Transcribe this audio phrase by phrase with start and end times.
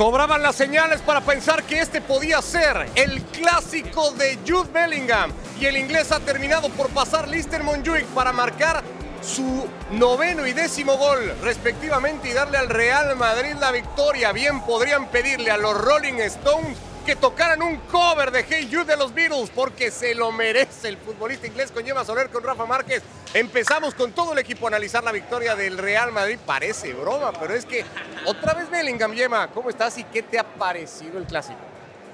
[0.00, 5.30] Sobraban las señales para pensar que este podía ser el clásico de Jude Bellingham.
[5.60, 8.82] Y el inglés ha terminado por pasar Lister Monjuic para marcar
[9.20, 14.32] su noveno y décimo gol respectivamente y darle al Real Madrid la victoria.
[14.32, 18.96] Bien podrían pedirle a los Rolling Stones que tocaran un cover de Hey Jude de
[18.96, 23.02] los Beatles porque se lo merece el futbolista inglés con Gemma Soler, con Rafa Márquez.
[23.32, 26.38] Empezamos con todo el equipo a analizar la victoria del Real Madrid.
[26.44, 27.84] Parece broma, pero es que
[28.26, 31.69] otra vez Bellingham, Gemma, ¿cómo estás y qué te ha parecido el clásico?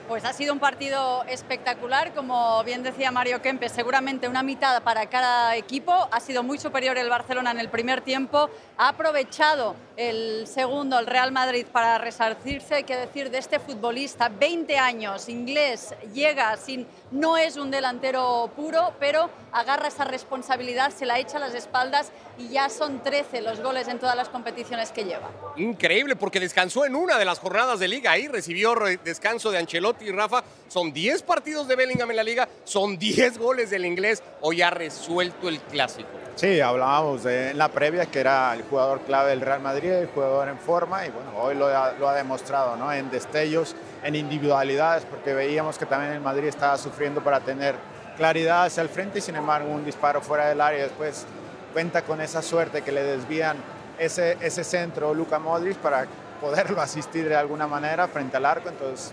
[0.09, 5.07] Pues ha sido un partido espectacular, como bien decía Mario Kempes, seguramente una mitad para
[5.07, 6.09] cada equipo.
[6.13, 8.49] Ha sido muy superior el Barcelona en el primer tiempo,
[8.79, 12.77] ha aprovechado el segundo, el Real Madrid, para resarcirse.
[12.77, 16.87] Hay que decir de este futbolista, 20 años, inglés, llega sin.
[17.11, 22.13] No es un delantero puro, pero agarra esa responsabilidad, se la echa a las espaldas
[22.39, 25.31] y ya son 13 los goles en todas las competiciones que lleva.
[25.57, 29.96] Increíble, porque descansó en una de las jornadas de liga ahí, recibió descanso de Ancelotti
[30.01, 30.43] y Rafa.
[30.69, 34.23] Son 10 partidos de Bellingham en la liga, son 10 goles del inglés.
[34.41, 36.09] Hoy ha resuelto el clásico.
[36.37, 40.49] Sí, hablábamos en la previa que era el jugador clave del Real Madrid, el jugador
[40.49, 42.93] en forma y bueno, hoy lo ha, lo ha demostrado, ¿no?
[42.93, 47.75] En destellos, en individualidades, porque veíamos que también el Madrid estaba sufriendo para tener
[48.19, 51.25] claridad hacia el frente y sin embargo un disparo fuera del área después
[51.73, 53.57] cuenta con esa suerte que le desvían
[53.99, 56.07] ese, ese centro Luca Modric para
[56.41, 59.13] poderlo asistir de alguna manera frente al arco, entonces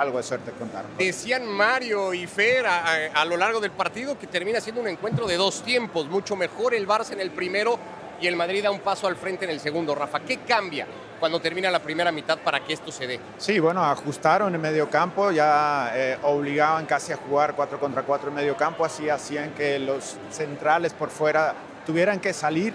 [0.00, 0.84] algo de suerte contar.
[0.98, 5.26] Decían Mario y Fer a, a, lo largo del partido que termina siendo un encuentro
[5.26, 7.78] de dos tiempos, mucho mejor el Barça en el primero
[8.20, 9.94] y el Madrid da un paso al frente en el segundo.
[9.94, 10.86] Rafa, ¿qué cambia
[11.18, 13.20] cuando termina la primera mitad para que esto se dé?
[13.36, 18.30] Sí, bueno, ajustaron el medio campo, ya eh, obligaban casi a jugar 4 contra 4
[18.30, 21.54] en medio campo, así hacían que los centrales por fuera
[21.86, 22.72] tuvieran que salir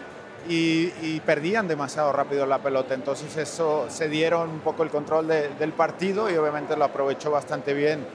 [0.48, 2.94] y, perdían demasiado rápido la pelota.
[2.94, 7.32] Entonces eso se dieron un poco el control de, del partido y obviamente lo aprovechó
[7.32, 8.06] bastante bien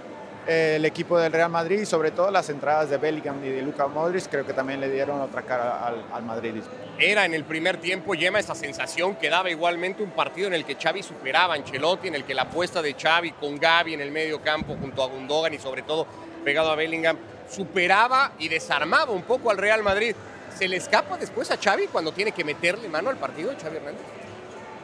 [0.47, 3.63] eh, el equipo del Real Madrid y sobre todo las entradas de Bellingham y de
[3.63, 6.71] Luka Modric creo que también le dieron otra cara al, al madridismo.
[6.99, 10.65] Era en el primer tiempo, Yema, esa sensación que daba igualmente un partido en el
[10.65, 14.01] que Xavi superaba a Ancelotti, en el que la apuesta de Xavi con Gaby en
[14.01, 16.07] el medio campo junto a Gundogan y sobre todo
[16.45, 17.17] pegado a Bellingham
[17.51, 20.15] superaba y desarmaba un poco al Real Madrid.
[20.57, 24.03] ¿Se le escapa después a Xavi cuando tiene que meterle mano al partido Xavi Hernández?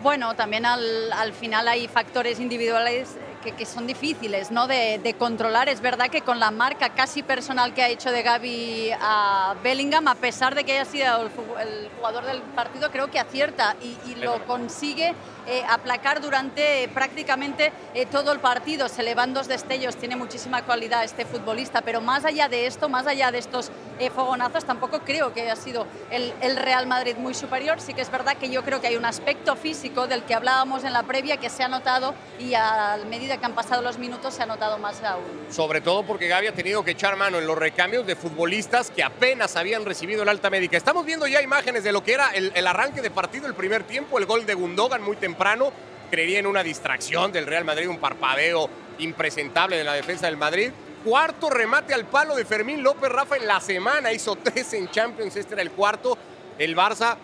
[0.03, 4.66] Bueno, también al, al final hay factores individuales que, que, son difíciles ¿no?
[4.66, 5.69] de, de, controlar.
[5.69, 10.06] Es verdad que con la marca casi personal que ha hecho de Gaby a Bellingham,
[10.09, 11.31] a pesar de que haya sido el,
[11.66, 15.15] el jugador del partido, creo que acierta y, y lo consigue
[15.46, 18.88] eh, aplacar durante prácticamente eh, todo el partido.
[18.88, 22.88] Se le van dos destellos, tiene muchísima cualidad este futbolista, pero más allá de esto,
[22.88, 27.16] más allá de estos eh, fogonazos, tampoco creo que haya sido el, el Real Madrid
[27.16, 27.80] muy superior.
[27.80, 30.84] Sí que es verdad que yo creo que hay un aspecto físico del que hablábamos
[30.84, 34.34] en la previa que se ha notado y a medida que han pasado los minutos
[34.34, 35.24] se ha notado más aún.
[35.50, 39.02] Sobre todo porque Gaby ha tenido que echar mano en los recambios de futbolistas que
[39.02, 40.76] apenas habían recibido el alta médica.
[40.76, 43.84] Estamos viendo ya imágenes de lo que era el, el arranque de partido, el primer
[43.84, 45.35] tiempo, el gol de Gundogan muy temprano.
[46.10, 50.70] Creería en una distracción del Real Madrid, un parpadeo impresentable de la defensa del Madrid.
[51.04, 55.36] Cuarto remate al palo de Fermín López Rafa en la semana, hizo tres en Champions,
[55.36, 56.16] este era el cuarto.
[56.58, 57.16] El Barça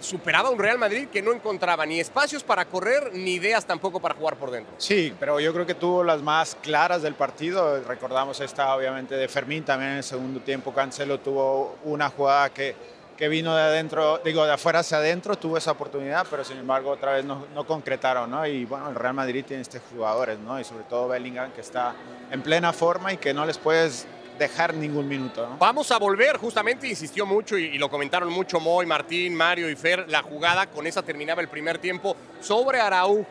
[0.00, 4.14] superaba un Real Madrid que no encontraba ni espacios para correr ni ideas tampoco para
[4.14, 4.74] jugar por dentro.
[4.78, 7.82] Sí, pero yo creo que tuvo las más claras del partido.
[7.82, 10.72] Recordamos esta obviamente de Fermín también en el segundo tiempo.
[10.72, 12.76] Cancelo tuvo una jugada que,
[13.16, 16.90] que vino de adentro, digo, de afuera hacia adentro, tuvo esa oportunidad, pero sin embargo
[16.90, 18.46] otra vez no, no concretaron, ¿no?
[18.46, 20.60] Y bueno, el Real Madrid tiene estos jugadores, ¿no?
[20.60, 21.94] Y sobre todo Bellingham que está
[22.30, 24.06] en plena forma y que no les puedes
[24.38, 25.48] dejar ningún minuto.
[25.48, 25.56] ¿no?
[25.56, 29.76] Vamos a volver, justamente insistió mucho y, y, lo comentaron mucho Moy, Martín, Mario y
[29.76, 33.26] Fer, la jugada, con esa terminaba el primer tiempo sobre Araujo.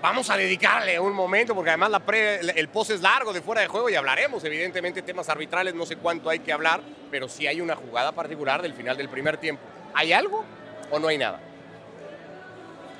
[0.00, 3.62] Vamos a dedicarle un momento, porque además la pre, el post es largo de fuera
[3.62, 6.80] de juego y hablaremos, evidentemente, temas arbitrales, no sé cuánto hay que hablar,
[7.10, 9.62] pero sí hay una jugada particular del final del primer tiempo.
[9.94, 10.44] ¿Hay algo
[10.92, 11.40] o no hay nada?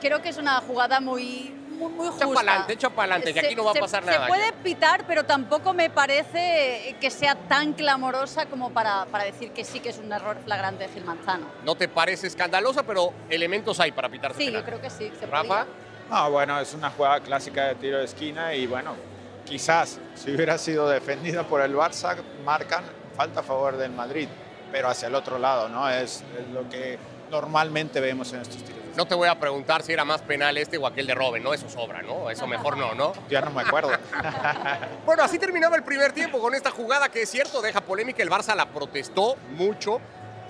[0.01, 2.27] Creo que es una jugada muy muy, Echa justa.
[2.35, 4.27] para adelante, echa para adelante, que Se- aquí no va a se- pasar se nada.
[4.27, 9.63] puede pitar, pero tampoco me parece que sea tan clamorosa como para, para decir que
[9.65, 11.47] sí que es un error flagrante de Gil Manzano.
[11.65, 14.63] No te parece escandalosa, pero elementos hay para pitarse Sí, penal.
[14.63, 15.13] yo creo que sí.
[15.21, 15.67] Se Rafa, podía.
[16.11, 18.95] No, bueno, es una jugada clásica de tiro de esquina y bueno,
[19.45, 22.85] quizás si hubiera sido defendida por el Barça, marcan
[23.15, 24.27] falta a favor del Madrid,
[24.73, 25.89] pero hacia el otro lado, ¿no?
[25.91, 26.99] Es, es lo que
[27.31, 28.81] normalmente vemos en estos tiros.
[28.97, 31.53] no te voy a preguntar si era más penal este o aquel de Robben, ¿no?
[31.53, 32.31] Eso sobra, ¿no?
[32.31, 33.13] Eso mejor no, ¿no?
[33.29, 33.91] Ya no me acuerdo.
[35.05, 38.31] Bueno, así terminaba el primer tiempo con esta jugada que es cierto, deja polémica, el
[38.31, 40.01] Barça la protestó mucho.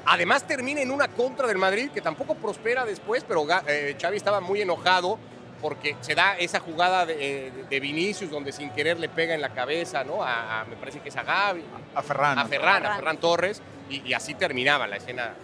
[0.05, 4.41] Además termina en una contra del Madrid que tampoco prospera después, pero eh, Xavi estaba
[4.41, 5.19] muy enojado
[5.61, 9.51] porque se da esa jugada de, de Vinicius donde sin querer le pega en la
[9.51, 10.23] cabeza, ¿no?
[10.23, 11.65] A, a- me parece que es a Gavi,
[11.95, 12.39] A Ferran.
[12.39, 12.97] a Ferran, a Ferran.
[12.97, 15.35] Ferran Torres, y, y así terminaba la escena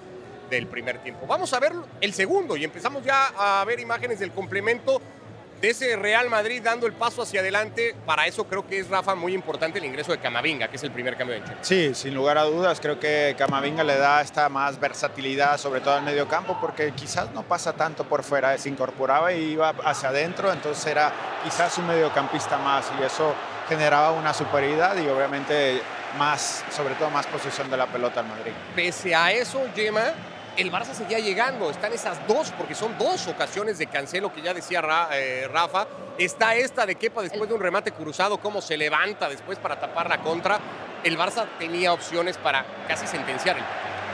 [0.51, 1.27] del primer tiempo.
[1.27, 5.01] Vamos a ver el segundo y empezamos ya a ver imágenes del complemento
[5.61, 7.95] de ese Real Madrid dando el paso hacia adelante.
[8.07, 10.91] Para eso creo que es, Rafa, muy importante el ingreso de Camavinga, que es el
[10.91, 11.67] primer cambio de Ancelotti.
[11.67, 15.95] Sí, sin lugar a dudas, creo que Camavinga le da esta más versatilidad, sobre todo
[15.95, 20.11] al medio campo, porque quizás no pasa tanto por fuera, se incorporaba y iba hacia
[20.11, 21.13] adentro, entonces era
[21.43, 23.35] quizás un mediocampista más y eso
[23.69, 25.81] generaba una superioridad y obviamente
[26.19, 28.53] más, sobre todo más posesión de la pelota al Madrid.
[28.75, 30.13] Pese a eso, Gemma,
[30.57, 31.71] el Barça seguía llegando.
[31.71, 35.87] Están esas dos, porque son dos ocasiones de cancelo que ya decía eh, Rafa.
[36.19, 40.09] Está esta de Kepa después de un remate cruzado, cómo se levanta después para tapar
[40.09, 40.59] la contra.
[41.03, 43.65] El Barça tenía opciones para casi sentenciar el.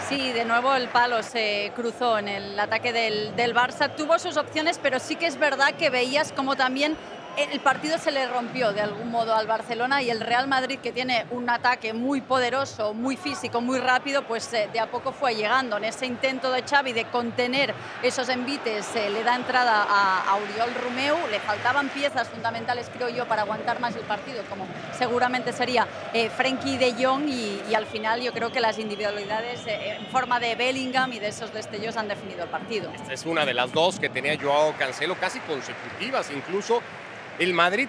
[0.08, 3.94] Sí, de nuevo el palo se cruzó en el ataque del, del Barça.
[3.94, 6.96] Tuvo sus opciones, pero sí que es verdad que veías como también
[7.36, 10.92] el partido se le rompió de algún modo al Barcelona y el Real Madrid, que
[10.92, 15.34] tiene un ataque muy poderoso, muy físico, muy rápido, pues eh, de a poco fue
[15.34, 15.76] llegando.
[15.76, 20.36] En ese intento de Xavi de contener esos envites, eh, le da entrada a, a
[20.36, 21.16] Oriol Romeu.
[21.30, 24.66] Le faltaban piezas fundamentales, creo yo, para aguantar más el partido, como
[24.96, 29.66] seguramente sería eh, Frenkie de Jong y, y al final yo creo que las individualidades
[29.66, 32.90] eh, en forma de Bellingham y de esos destellos han definido el partido.
[32.94, 36.30] Esta es una de las dos que tenía Joao Cancelo, casi consecutivas.
[36.30, 36.82] Incluso
[37.40, 37.88] el Madrid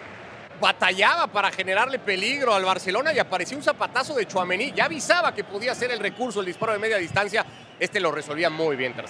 [0.62, 4.72] batallaba para generarle peligro al Barcelona y apareció un zapatazo de Chuamení.
[4.72, 7.46] Ya avisaba que podía ser el recurso, el disparo de media distancia.
[7.80, 9.06] Este lo resolvía muy bien Ter.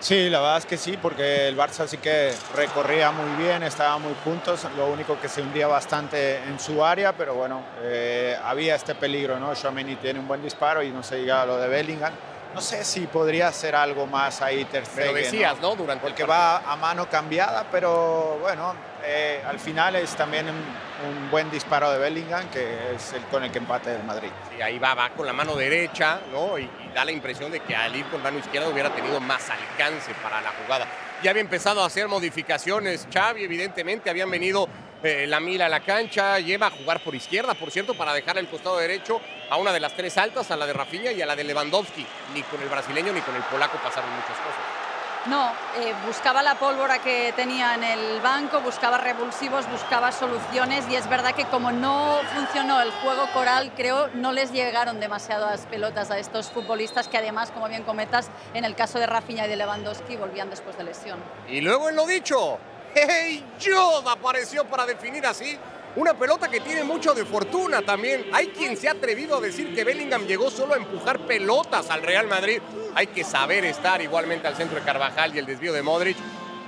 [0.00, 3.98] Sí, la verdad es que sí, porque el Barça sí que recorría muy bien, estaba
[3.98, 8.76] muy juntos, lo único que se hundía bastante en su área, pero bueno, eh, había
[8.76, 9.52] este peligro, ¿no?
[9.52, 12.14] Tchouaméni tiene un buen disparo y no se llega a lo de Bellingham.
[12.54, 15.74] No sé si podría hacer algo más ahí Ter Pero Stegen, decías, ¿no?
[15.74, 18.74] Durante Porque va a mano cambiada, pero bueno,
[19.04, 23.50] eh, al final es también un, buen disparo de Bellingham, que es el con el
[23.50, 24.28] que empate el Madrid.
[24.48, 26.56] Sí, ahí va, va con la mano derecha, ¿no?
[26.56, 29.50] Y, y da la impresión de que al ir con mano izquierda hubiera tenido más
[29.50, 30.86] alcance para la jugada.
[31.22, 34.68] Ya había empezado a hacer modificaciones Xavi, evidentemente, habían venido
[35.04, 38.38] eh, la Mila a la cancha, lleva a jugar por izquierda, por cierto, para dejar
[38.38, 39.20] el costado derecho
[39.50, 42.06] a una de las tres altas, a la de Rafinha y a la de Lewandowski.
[42.32, 44.84] Ni con el brasileño ni con el polaco pasaron muchas cosas.
[45.26, 50.96] No, eh, buscaba la pólvora que tenía en el banco, buscaba revulsivos, buscaba soluciones y
[50.96, 56.10] es verdad que como no funcionó el juego coral, creo no les llegaron demasiadas pelotas
[56.10, 59.56] a estos futbolistas que además, como bien comentas, en el caso de Rafinha y de
[59.56, 61.18] Lewandowski volvían después de lesión.
[61.48, 62.58] Y luego en lo dicho,
[62.94, 64.08] ¡Hey Jude!
[64.08, 65.58] apareció para definir así
[65.96, 68.26] una pelota que tiene mucho de fortuna también.
[68.32, 72.02] Hay quien se ha atrevido a decir que Bellingham llegó solo a empujar pelotas al
[72.02, 72.60] Real Madrid.
[72.94, 76.16] Hay que saber estar igualmente al centro de Carvajal y el desvío de Modric.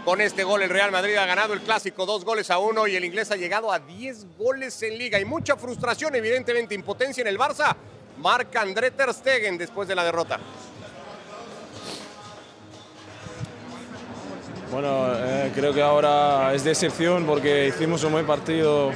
[0.05, 2.95] Con este gol el Real Madrid ha ganado el clásico dos goles a uno y
[2.95, 5.19] el inglés ha llegado a 10 goles en liga.
[5.19, 7.75] Y mucha frustración, evidentemente impotencia en el Barça.
[8.19, 10.39] Marca André Ter Stegen después de la derrota.
[14.71, 18.91] Bueno, eh, creo que ahora es decepción porque hicimos un buen partido,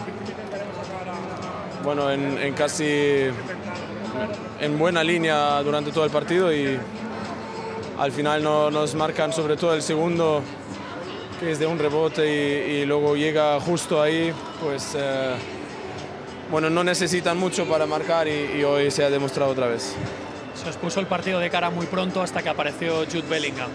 [1.84, 3.28] bueno, en, casi
[4.60, 6.76] en buena línea durante todo el partido y
[7.98, 10.42] al final no, nos marcan sobre todo el segundo,
[11.38, 15.34] que es de un rebote y, luego llega justo ahí, pues eh,
[16.50, 19.94] bueno, no necesitan mucho para marcar y, y hoy se ha demostrado otra vez.
[20.60, 23.70] Se os puso el partido de cara muy pronto hasta que apareció Jude Bellingham.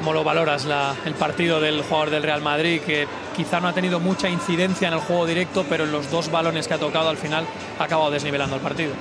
[0.00, 0.66] ¿Cómo lo valoras
[1.04, 4.94] el partido del jugador del Real Madrid, que quizá no ha tenido mucha incidencia en
[4.94, 7.44] el juego directo, pero en los dos balones que ha tocado al final
[7.78, 8.94] ha acabado desnivelando el partido?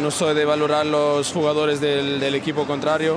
[0.00, 3.16] no soy de valorar los jugadores del, equipo contrario.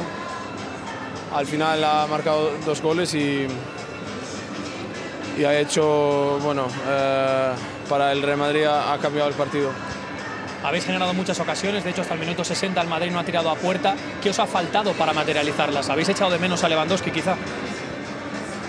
[1.32, 3.46] Al final ha marcado dos goles y,
[5.38, 7.52] y ha hecho, bueno, eh,
[7.88, 9.70] para el Real Madrid ha cambiado el partido.
[10.68, 13.50] Habéis generado muchas ocasiones, de hecho hasta el minuto 60 el Madrid no ha tirado
[13.50, 13.96] a puerta.
[14.22, 15.90] ¿Qué os ha faltado para materializarlas?
[15.90, 17.36] ¿Habéis echado de menos a Lewandowski quizá?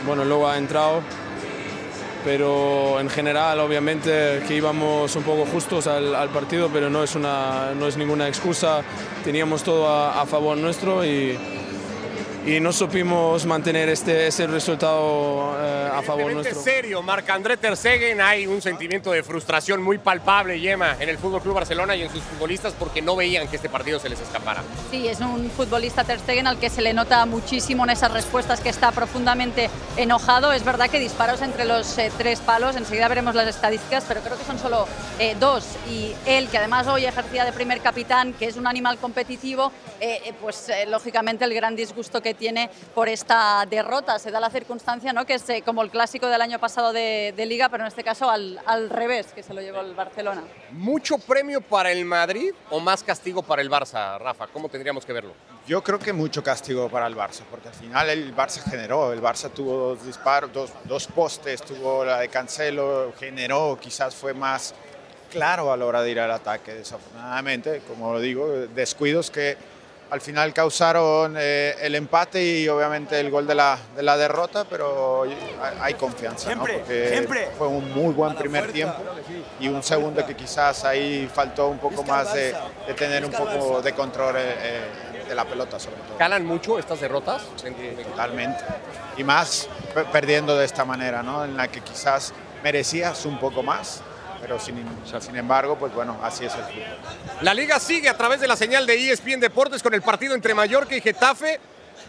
[0.06, 1.02] Bueno, luego ha entrado,
[2.24, 7.72] pero en general obviamente que íbamos un poco justos al, partido, pero no es, una,
[7.76, 8.82] no es ninguna excusa,
[9.24, 11.36] teníamos todo a favor nuestro y
[12.48, 16.58] y no supimos mantener este, ese resultado eh, a favor nuestro.
[16.62, 21.18] serio, Marc André Ter Stegen, hay un sentimiento de frustración muy palpable, Yema, en el
[21.18, 24.18] Fútbol Club Barcelona y en sus futbolistas porque no veían que este partido se les
[24.20, 24.62] escapara.
[24.90, 28.60] Sí, es un futbolista Ter Stegen al que se le nota muchísimo en esas respuestas
[28.60, 30.52] que está profundamente enojado.
[30.52, 34.38] Es verdad que disparos entre los eh, tres palos, enseguida veremos las estadísticas, pero creo
[34.38, 34.88] que son solo
[35.18, 35.66] eh, dos.
[35.90, 39.70] Y él, que además hoy ejercía de primer capitán, que es un animal competitivo,
[40.40, 44.18] pues lógicamente el gran disgusto que tiene por esta derrota.
[44.18, 45.26] Se da la circunstancia ¿no?
[45.26, 48.28] que es eh, como el clásico del año pasado de, Liga, pero en este caso
[48.28, 50.42] al, al, revés, que se lo llevó el Barcelona.
[50.72, 54.46] ¿Mucho premio para el Madrid o más castigo para el Barça, Rafa?
[54.48, 55.32] ¿Cómo tendríamos que verlo?
[55.66, 59.22] Yo creo que mucho castigo para el Barça, porque al final el Barça generó, el
[59.22, 64.74] Barça tuvo dos disparos, dos, dos postes, tuvo la de Cancelo, generó, quizás fue más
[65.30, 69.56] claro a la hora de ir al ataque, desafortunadamente, como lo digo, descuidos que
[70.10, 74.64] al final causaron eh, el empate y obviamente el gol de la, de la derrota,
[74.68, 75.24] pero
[75.80, 76.62] hay, confianza, ¿no?
[76.62, 78.96] porque fue un muy buen primer tiempo
[79.60, 82.54] y un segundo que quizás ahí faltó un poco más de,
[82.96, 86.16] tener un poco de control eh, eh, de la pelota sobre todo.
[86.16, 87.42] ¿Calan mucho estas derrotas?
[88.10, 88.64] totalmente.
[89.16, 89.68] Y más
[90.12, 91.44] perdiendo de esta manera, ¿no?
[91.44, 94.02] en la que quizás merecías un poco más
[94.40, 94.84] pero sin,
[95.20, 96.84] sin embargo, pues bueno, así es el fútbol.
[97.42, 100.54] La liga sigue a través de la señal de ESPN Deportes con el partido entre
[100.54, 101.60] Mallorca y Getafe.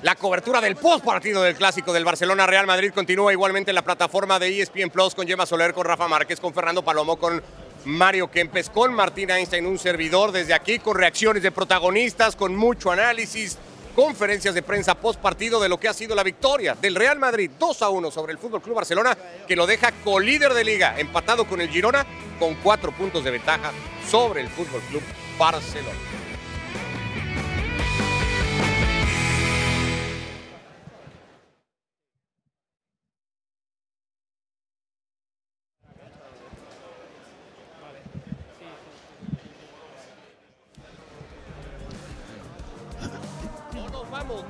[0.01, 3.81] La cobertura del post partido del clásico del Barcelona Real Madrid continúa igualmente en la
[3.81, 7.43] plataforma de ESPN Plus con Gemma Soler, con Rafa Márquez, con Fernando Palomo, con
[7.85, 12.91] Mario Kempes, con Martín Einstein, un servidor desde aquí, con reacciones de protagonistas, con mucho
[12.91, 13.57] análisis,
[13.99, 17.51] conferencias de prensa post partido de lo que ha sido la victoria del Real Madrid
[17.59, 21.45] 2 a 1 sobre el Fútbol Club Barcelona, que lo deja colíder de liga, empatado
[21.45, 22.05] con el Girona
[22.39, 23.73] con cuatro puntos de ventaja
[24.09, 25.03] sobre el Fútbol Club
[25.37, 26.08] Barcelona.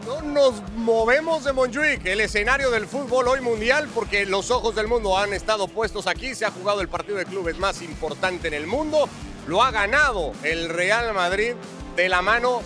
[0.10, 4.88] No nos movemos de Montjuic, el escenario del fútbol hoy mundial, porque los ojos del
[4.88, 6.34] mundo han estado puestos aquí.
[6.34, 9.08] Se ha jugado el partido de clubes más importante en el mundo.
[9.48, 11.54] Lo ha ganado el Real Madrid
[11.96, 12.62] de la mano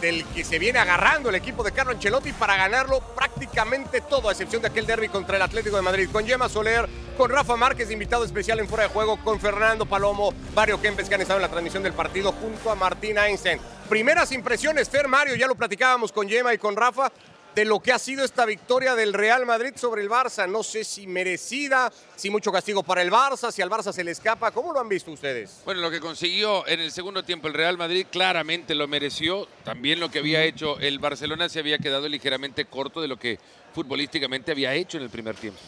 [0.00, 4.32] del que se viene agarrando el equipo de Carlo Ancelotti para ganarlo prácticamente todo, a
[4.32, 7.90] excepción de aquel derby contra el Atlético de Madrid, con Gemma Soler, con Rafa Márquez,
[7.90, 11.42] invitado especial en fuera de juego, con Fernando Palomo, Mario Kempes, que han estado en
[11.42, 13.60] la transmisión del partido, junto a Martín Einstein.
[13.88, 17.12] Primeras impresiones, Fer Mario, ya lo platicábamos con Gemma y con Rafa,
[17.54, 20.48] de lo que ha sido esta victoria del Real Madrid sobre el Barça.
[20.48, 24.10] No sé si merecida, si mucho castigo para el Barça, si al Barça se le
[24.10, 24.50] escapa.
[24.50, 25.60] ¿Cómo lo han visto ustedes?
[25.64, 29.46] Bueno, lo que consiguió en el segundo tiempo el Real Madrid claramente lo mereció.
[29.64, 33.38] También lo que había hecho el Barcelona se había quedado ligeramente corto de lo que
[33.72, 35.58] futbolísticamente había hecho en el primer tiempo.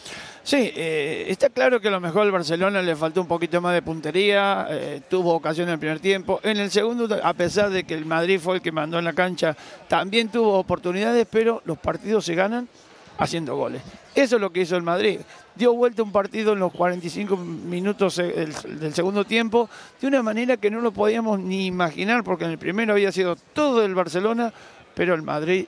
[0.43, 3.73] Sí, eh, está claro que a lo mejor al Barcelona le faltó un poquito más
[3.73, 6.39] de puntería, eh, tuvo ocasión en el primer tiempo.
[6.43, 9.13] En el segundo, a pesar de que el Madrid fue el que mandó en la
[9.13, 9.55] cancha,
[9.87, 12.67] también tuvo oportunidades, pero los partidos se ganan
[13.17, 13.81] haciendo goles.
[14.13, 15.19] Eso es lo que hizo el Madrid.
[15.55, 19.69] Dio vuelta un partido en los 45 minutos eh, del, segundo tiempo
[19.99, 23.35] de una manera que no lo podíamos ni imaginar, porque en el primero había sido
[23.35, 24.53] todo el Barcelona,
[24.93, 25.65] pero el Madrid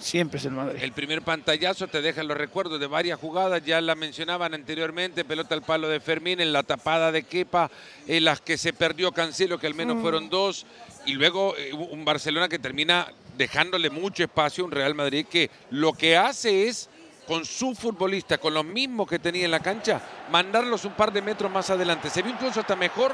[0.00, 0.78] siempre es el Madrid.
[0.82, 5.54] El primer pantallazo te deja los recuerdos de varias jugadas, ya la mencionaban anteriormente, pelota
[5.54, 7.70] al palo de Fermín, en la tapada de Kepa,
[8.06, 10.02] en las que se perdió Cancelo, que al menos mm.
[10.02, 10.66] fueron dos,
[11.06, 15.50] y luego eh, un Barcelona que termina dejándole mucho espacio a un Real Madrid que
[15.70, 16.88] lo que hace es
[17.26, 21.22] con su futbolista, con los mismos que tenía en la cancha, mandarlos un par de
[21.22, 22.10] metros más adelante.
[22.10, 23.12] Se vio incluso hasta mejor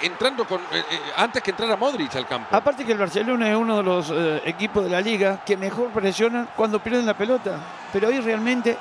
[0.00, 2.54] entrando con eh, eh, antes que entrara Modric al campo.
[2.54, 5.90] Aparte que el Barcelona es uno de los eh, equipos de la liga que mejor
[5.90, 7.58] presionan cuando pierden la pelota.
[7.92, 8.76] Pero hoy realmente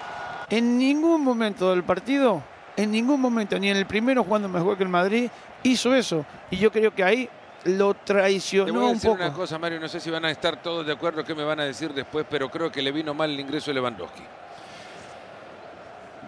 [0.50, 2.44] en ningún momento del partido,
[2.75, 5.30] en ningún momento, ni en el primero jugando mejor que el Madrid,
[5.63, 6.25] hizo eso.
[6.50, 7.30] Y yo creo que ahí
[7.65, 9.25] lo traicionó Te voy a decir un poco.
[9.27, 11.60] una cosa, Mario, no sé si van a estar todos de acuerdo qué me van
[11.60, 14.24] a decir después, pero creo que le vino mal el ingreso de Lewandowski.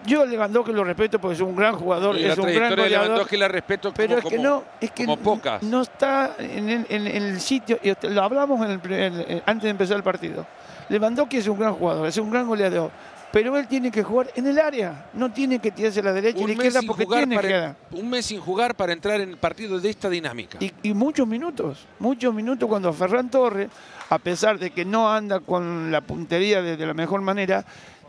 [0.06, 3.06] Yo a Lewandowski lo respeto porque es un gran jugador, es un gran goleador.
[3.06, 7.78] Lewandowski la respeto como, pero es que no, es que no está en, el sitio,
[7.82, 10.46] y lo hablamos antes de empezar el partido.
[10.88, 12.90] Lewandowski es un gran jugador, es un gran goleador,
[13.32, 16.38] pero él tiene que jugar en el área, no tiene que tirarse a la derecha
[16.38, 19.36] y la izquierda porque tiene que para, un mes sin jugar para entrar en el
[19.38, 20.58] partido de esta dinámica.
[20.60, 23.70] Y, y, muchos minutos, muchos minutos cuando Ferran Torres,
[24.10, 27.64] a pesar de que no anda con la puntería de, de la mejor manera,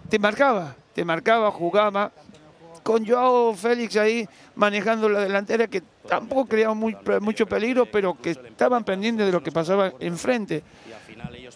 [0.09, 2.11] te marcaba, te marcaba, jugaba,
[2.81, 8.85] con Joao Félix ahí manejando la delantera que tampoco creaba mucho peligro, pero que estaban
[8.85, 10.63] pendientes de lo que pasaba enfrente.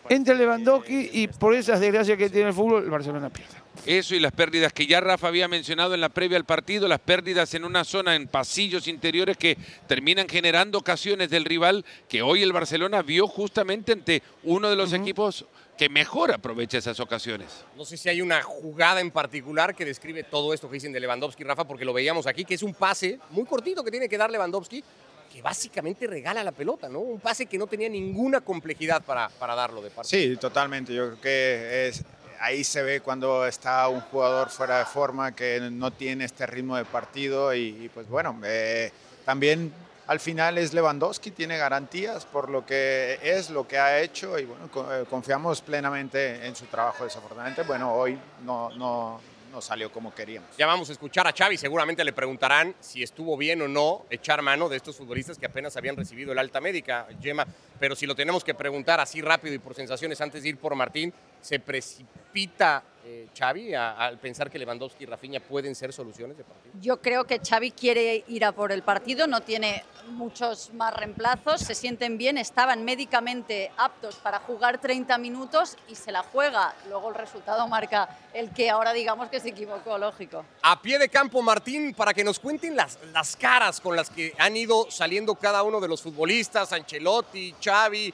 [0.10, 3.54] Entre Lewandowski y por esas desgracias que tiene el fútbol, el Barcelona pierde.
[3.86, 7.00] Eso y las pérdidas que ya Rafa había mencionado en la previa al partido, las
[7.00, 9.58] pérdidas en una zona en pasillos interiores que
[9.88, 14.94] terminan generando ocasiones del rival que hoy el Barcelona vio justamente ante uno de los
[14.94, 15.46] equipos
[15.78, 17.64] que mejor aprovecha esas ocasiones.
[17.78, 21.00] No sé si hay una jugada en particular que describe todo esto que dicen de
[21.00, 24.18] Lewandowski, Rafa, porque lo veíamos aquí, que es un pase muy cortito que tiene que
[24.18, 24.84] dar Lewandowski,
[25.32, 27.00] que básicamente regala la pelota, ¿no?
[27.00, 30.10] Un pase que no tenía ninguna complejidad para, para darlo de parte.
[30.10, 30.94] Sí, totalmente.
[30.94, 32.04] Yo creo que es,
[32.40, 36.78] ahí se ve cuando está un jugador fuera de forma, que no tiene este ritmo
[36.78, 38.92] de partido y, pues bueno, eh,
[39.26, 39.74] también
[40.08, 44.46] al final es Lewandowski, tiene garantías por lo que es, lo que ha hecho y
[44.46, 47.04] bueno, eh, confiamos plenamente en su trabajo.
[47.04, 50.56] Desafortunadamente, bueno, hoy no, no, no salió como queríamos.
[50.58, 54.42] Ya vamos a escuchar a Xavi, seguramente le preguntarán si estuvo bien o no echar
[54.42, 57.46] mano de estos futbolistas que apenas habían recibido el alta médica, Gemma,
[57.80, 60.76] pero si lo tenemos que preguntar así rápido y por sensaciones antes de ir por
[60.76, 66.44] Martín, ¿se precipita eh, Xavi al pensar que Lewandowski y Rafinha pueden ser soluciones de
[66.44, 66.72] partido?
[66.80, 71.62] Yo creo que Xavi quiere ir a por el partido, no tiene muchos más reemplazos,
[71.62, 76.76] se sienten bien, estaban médicamente aptos para jugar 30 minutos y se la juega.
[76.88, 80.46] Luego el resultado marca el que ahora digamos que se equivocó, lógico.
[80.62, 84.36] A pie de campo, Martín, para que nos cuenten las, las caras con las que
[84.38, 88.14] han ido saliendo cada uno de los futbolistas, Ancelotti, Xavi,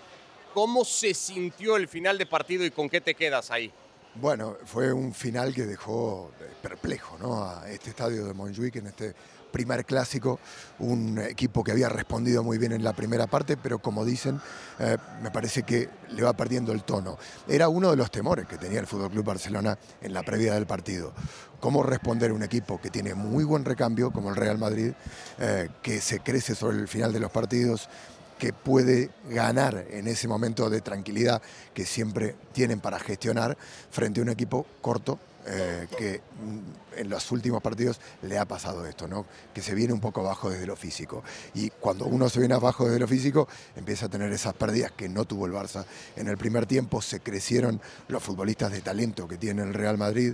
[0.53, 3.73] ¿cómo se sintió el final de partido y con qué te quedas ahí?
[4.21, 7.43] Bueno, fue un final que dejó eh, perplejo ¿no?
[7.43, 9.13] a este estadio de Montjuic en este
[9.51, 10.39] primer clásico,
[10.79, 14.39] un equipo que había respondido muy bien en la primera parte, pero como dicen,
[14.79, 17.17] eh, me parece que le va perdiendo el tono.
[17.47, 20.65] Era uno de los temores que tenía el Fútbol Club Barcelona en la previa del
[20.65, 21.13] partido.
[21.59, 24.93] Cómo responder un equipo que tiene muy buen recambio, como el Real Madrid,
[25.39, 27.89] eh, que se crece sobre el final de los partidos,
[28.37, 31.41] que puede ganar en ese momento de tranquilidad
[31.73, 33.57] que siempre tienen para gestionar
[33.89, 38.83] frente a un equipo corto eh, que mm, en los últimos partidos le ha pasado
[38.87, 39.27] esto, ¿no?
[39.53, 41.23] que se viene un poco abajo desde lo físico.
[41.53, 45.07] Y cuando uno se viene abajo desde lo físico, empieza a tener esas pérdidas que
[45.07, 45.85] no tuvo el Barça.
[46.15, 50.33] En el primer tiempo se crecieron los futbolistas de talento que tiene el Real Madrid,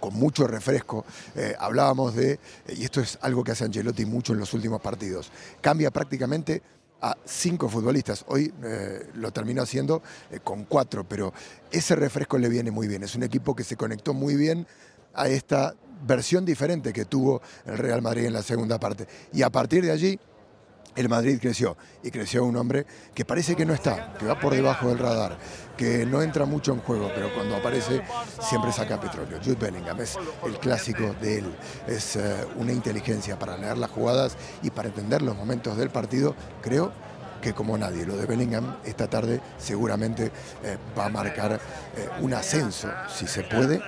[0.00, 1.04] con mucho refresco.
[1.36, 2.40] Eh, hablábamos de,
[2.74, 6.60] y esto es algo que hace Ancelotti mucho en los últimos partidos, cambia prácticamente
[7.00, 8.24] a cinco futbolistas.
[8.28, 11.32] Hoy eh, lo terminó haciendo eh, con cuatro, pero
[11.70, 13.02] ese refresco le viene muy bien.
[13.02, 14.66] Es un equipo que se conectó muy bien
[15.14, 15.74] a esta
[16.06, 19.06] versión diferente que tuvo el Real Madrid en la segunda parte.
[19.32, 20.18] Y a partir de allí,
[21.00, 24.54] el Madrid creció y creció un hombre que parece que no está, que va por
[24.54, 25.36] debajo del radar,
[25.76, 28.02] que no entra mucho en juego, pero cuando aparece
[28.40, 29.38] siempre saca petróleo.
[29.42, 31.54] Jude Bellingham es el clásico de él,
[31.86, 36.34] es eh, una inteligencia para leer las jugadas y para entender los momentos del partido,
[36.62, 36.92] creo
[37.40, 38.04] que como nadie.
[38.04, 40.30] Lo de Bellingham esta tarde seguramente
[40.62, 43.80] eh, va a marcar eh, un ascenso, si se puede,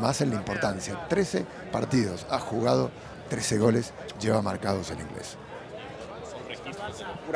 [0.00, 1.06] más en la importancia.
[1.08, 2.90] 13 partidos ha jugado,
[3.28, 5.36] 13 goles lleva marcados el inglés.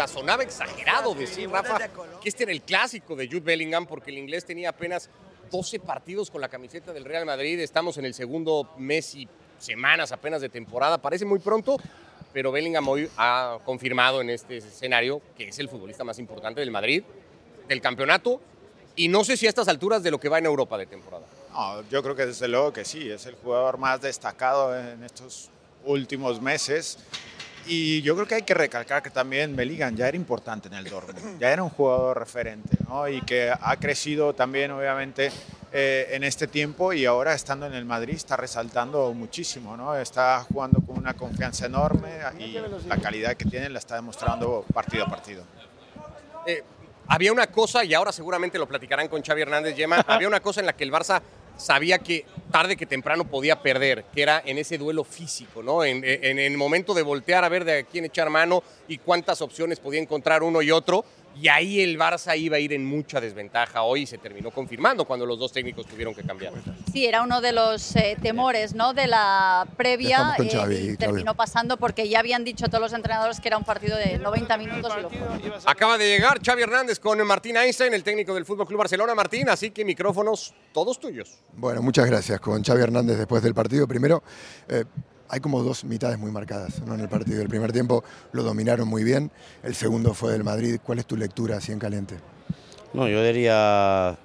[0.07, 1.79] Sonaba exagerado decir, Rafa,
[2.21, 5.11] que este era el clásico de Jude Bellingham porque el inglés tenía apenas
[5.51, 7.61] 12 partidos con la camiseta del Real Madrid.
[7.61, 10.99] Estamos en el segundo mes y semanas apenas de temporada.
[10.99, 11.77] Parece muy pronto,
[12.33, 16.71] pero Bellingham hoy ha confirmado en este escenario que es el futbolista más importante del
[16.71, 17.03] Madrid,
[17.67, 18.41] del campeonato,
[18.97, 21.25] y no sé si a estas alturas de lo que va en Europa de temporada.
[21.53, 25.51] No, yo creo que desde luego que sí, es el jugador más destacado en estos
[25.85, 26.99] últimos meses.
[27.67, 30.85] Y yo creo que hay que recalcar que también Bellingham ya era importante en el
[30.85, 33.07] Dortmund, ya era un jugador referente, ¿no?
[33.09, 35.31] Y que ha crecido también, obviamente,
[35.71, 39.95] eh, en este tiempo y ahora estando en el Madrid está resaltando muchísimo, ¿no?
[39.95, 45.05] Está jugando con una confianza enorme y la calidad que tiene la está demostrando partido
[45.05, 45.45] a partido.
[46.47, 46.65] Eh,
[47.07, 50.61] había una cosa, y ahora seguramente lo platicarán con Xavi Hernández Yema, había una cosa
[50.61, 51.21] en la que el Barça
[51.59, 55.85] sabía que tarde que temprano podía perder, que era en ese duelo físico, ¿no?
[55.85, 60.01] En, el momento de voltear a ver de quién echar mano y cuántas opciones podía
[60.01, 61.05] encontrar uno y otro.
[61.41, 65.05] Y ahí el Barça iba a ir en mucha desventaja hoy y se terminó confirmando
[65.05, 66.53] cuando los dos técnicos tuvieron que cambiar.
[66.93, 68.95] Sí, era uno de los eh, temores ¿no?
[68.95, 73.41] de la previa eh, Xavi, y terminó pasando porque ya habían dicho todos los entrenadores
[73.41, 75.19] que era un partido de 90 minutos y lo fue.
[75.65, 79.15] Acaba de llegar Xavi Hernández con Martín Einstein, el técnico del Fútbol Club Barcelona.
[79.15, 81.39] Martín, así que micrófonos todos tuyos.
[81.55, 82.41] Bueno, muchas gracias.
[82.41, 83.87] Con Xavi Hernández después del partido.
[83.87, 84.23] Primero,
[84.69, 84.85] eh,
[85.29, 86.95] hay como dos mitades muy marcadas ¿no?
[86.95, 87.41] en el partido.
[87.43, 89.31] El primer tiempo lo dominaron muy bien,
[89.63, 90.79] el segundo fue del Madrid.
[90.83, 92.17] ¿Cuál es tu lectura así en caliente?
[92.93, 94.17] No, yo diría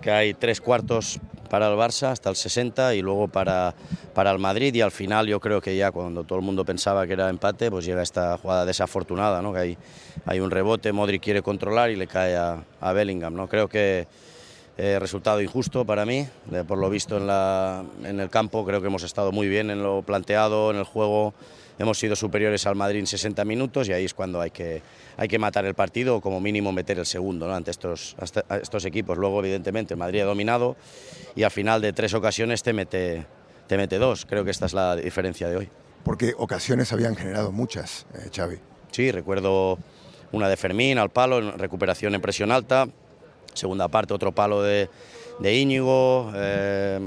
[0.00, 1.18] que hay tres cuartos
[1.50, 3.74] para el Barça hasta el 60 y luego para,
[4.12, 7.06] para el Madrid y al final yo creo que ya cuando todo el mundo pensaba
[7.06, 9.52] que era empate, pues llega esta jugada desafortunada, ¿no?
[9.52, 9.78] que hay,
[10.26, 13.34] hay un rebote, Modric quiere controlar y le cae a, a Bellingham.
[13.34, 13.48] ¿no?
[13.48, 14.06] Creo que
[14.76, 18.80] eh, resultado injusto para mí, de- por lo visto en, la, en el campo, creo
[18.80, 21.32] que hemos estado muy bien en lo planteado, en el juego,
[21.78, 24.82] hemos sido superiores al Madrid en 60 minutos y ahí es cuando hay que,
[25.16, 27.54] hay que matar el partido o como mínimo meter el segundo ¿no?
[27.54, 29.16] ante estos, hasta- estos equipos.
[29.18, 30.76] Luego, evidentemente, el Madrid ha dominado
[31.36, 33.26] y al final de tres ocasiones te mete,
[33.68, 34.26] te mete dos.
[34.26, 35.68] Creo que esta es la diferencia de hoy.
[36.04, 38.58] Porque ocasiones habían generado muchas, eh, Xavi.
[38.90, 39.78] Sí, recuerdo
[40.32, 42.86] una de Fermín al palo, en recuperación en presión alta.
[43.54, 44.88] Segunda parte, otro palo de,
[45.38, 46.98] de Íñigo, eh,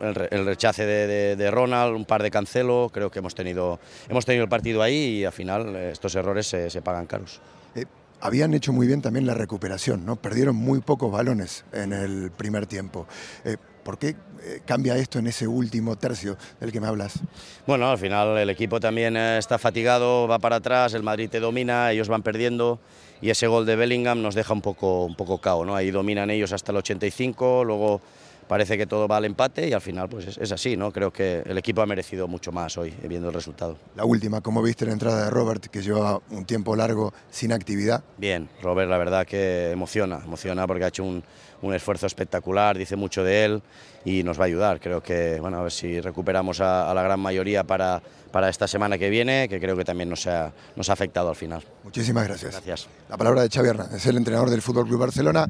[0.00, 2.90] el, el rechace de, de- de Ronald, un par de Cancelo.
[2.92, 6.46] Creo que hemos tenido, hemos tenido el partido ahí y al final eh, estos errores
[6.46, 7.40] se, se pagan caros.
[7.74, 7.84] Eh,
[8.20, 10.16] habían hecho muy bien también la recuperación, ¿no?
[10.16, 13.06] Perdieron muy pocos balones en el primer tiempo.
[13.44, 17.20] Eh, ¿Por qué eh, cambia esto en ese último tercio del que me hablas?
[17.68, 21.38] Bueno, al final el equipo también eh, está fatigado, va para atrás, el Madrid te
[21.40, 22.80] domina, ellos van perdiendo
[23.20, 25.74] y ese gol de Bellingham nos deja un poco, un poco cao, ¿no?
[25.74, 28.00] Ahí dominan ellos hasta el 85, luego
[28.48, 30.92] parece que todo va al empate y al final pues es, es así, ¿no?
[30.92, 33.76] Creo que el equipo ha merecido mucho más hoy, eh, viendo el resultado.
[33.96, 38.02] La última, ¿cómo viste la entrada de Robert, que llevaba un tiempo largo sin actividad?
[38.18, 41.22] Bien, Robert la verdad que emociona, emociona porque ha hecho un,
[41.62, 43.62] un esfuerzo espectacular, dice mucho de él
[44.04, 44.80] y nos va a ayudar.
[44.80, 48.68] Creo que, bueno, a ver si recuperamos a, a la gran mayoría para, para esta
[48.68, 51.64] semana que viene, que creo que también nos ha, nos ha afectado al final.
[51.82, 52.52] Muchísimas gracias.
[52.52, 52.88] Gracias.
[53.08, 55.48] La palabra de Xavi Hernández, el entrenador del Fútbol Club Barcelona.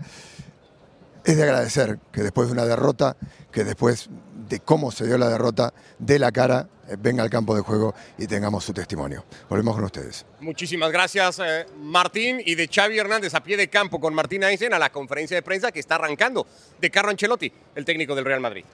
[1.26, 3.16] Es de agradecer que después de una derrota,
[3.50, 4.08] que después
[4.48, 7.96] de cómo se dio la derrota, de la cara, eh, venga al campo de juego
[8.16, 9.24] y tengamos su testimonio.
[9.48, 10.24] Volvemos con ustedes.
[10.38, 12.40] Muchísimas gracias, eh, Martín.
[12.46, 15.42] Y de Xavi Hernández a pie de campo con Martín Einstein a la conferencia de
[15.42, 16.46] prensa que está arrancando
[16.80, 18.64] de Carlo Ancelotti, el técnico del Real Madrid.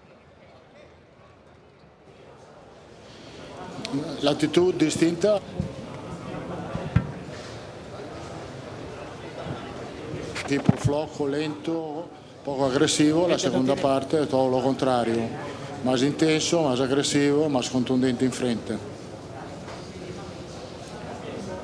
[4.20, 5.40] L'actitud distinta.
[10.46, 12.10] Tipo flojo, lento,
[12.44, 15.16] poco agresivo, la segunda parte es todo lo contrario.
[15.84, 18.74] Más intenso, más agresivo, más contundente en frente.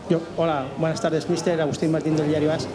[0.08, 2.66] Yo, hola, buenas tardes, mister Agustín Martín del Diario As.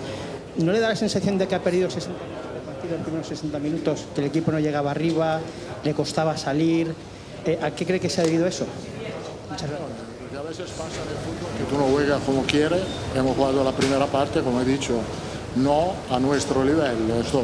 [0.57, 3.27] ¿No le da la sensación de que ha perdido 60 minutos de partido, los primeros
[3.27, 5.39] 60 minutos, que el equipo no llegaba arriba,
[5.83, 6.93] le costaba salir?
[7.45, 8.65] Eh, ¿A qué cree que se ha debido eso?
[9.49, 9.89] Muchas gracias.
[10.19, 12.83] Porque a veces pasa en el fútbol que tú no juegas como quieres.
[13.15, 14.99] Hemos jugado la primera parte, como he dicho,
[15.55, 17.09] no a nuestro nivel.
[17.19, 17.41] Esto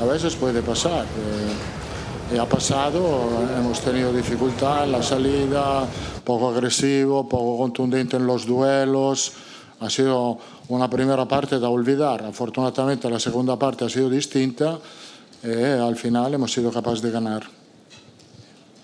[0.00, 1.04] a veces puede pasar.
[1.04, 5.86] eh, y ha pasado, hemos tenido dificultad en la salida,
[6.24, 9.32] poco agresivo, poco contundente en los duelos.
[9.80, 12.24] Ha sido una primera parte da olvidar.
[12.24, 14.78] Afortunadamente la segunda parte ha sido distinta
[15.42, 17.57] y al final hemos sido capaces de ganar.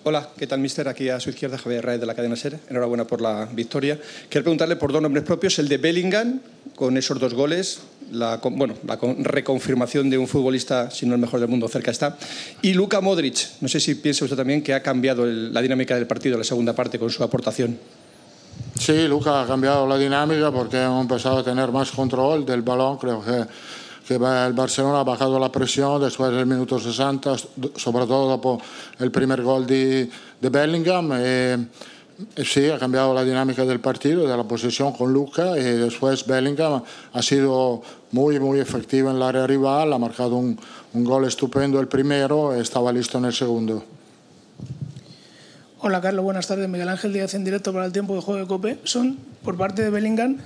[0.06, 0.86] Hola, ¿qué tal, mister?
[0.86, 2.58] Aquí a su izquierda, Javier Raez de la cadena SER.
[2.68, 3.98] Enhorabuena por la victoria.
[4.28, 6.40] Quiero preguntarle por dos nombres propios, el de Bellingham,
[6.76, 7.78] con esos dos goles,
[8.12, 11.90] la, bueno, la con- reconfirmación de un futbolista, si no el mejor del mundo, cerca
[11.90, 12.18] está.
[12.60, 16.06] Y Luka Modric, no sé si piensa usted también que ha cambiado la dinámica del
[16.06, 17.78] partido la segunda parte con su aportación.
[18.78, 22.98] Sí, Luca ha cambiado la dinámica porque hemos empezado a tener más control del balón.
[22.98, 23.44] Creo que,
[24.06, 27.36] que el Barcelona ha bajado la presión después del minuto 60,
[27.76, 28.60] sobre todo dopo
[28.98, 31.12] el primer gol de, de Bellingham.
[32.36, 35.58] Y sí, ha cambiado la dinámica del partido, de la posesión con Luca.
[35.58, 39.92] Y después Bellingham ha sido muy, muy efectivo en el área rival.
[39.92, 40.58] Ha marcado un,
[40.94, 43.84] un gol estupendo el primero estaba listo en el segundo.
[45.80, 46.68] Hola Carlos, buenas tardes.
[46.68, 48.78] Miguel Ángel Díaz en directo para el tiempo de juego de Cope.
[48.84, 50.38] Son, por parte de Bellingham,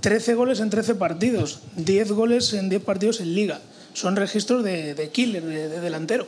[0.00, 3.60] 13 goles en 13 partidos, 10 goles en 10 partidos en Liga.
[3.94, 6.26] Son registros de, de killer, de, de delantero.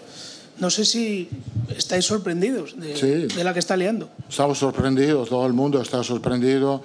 [0.59, 1.29] No sé si
[1.77, 3.35] estáis sorprendidos de, Sí.
[3.37, 4.09] de la que está liando.
[4.29, 6.83] Estamos sorprendidos, todo el mundo está sorprendido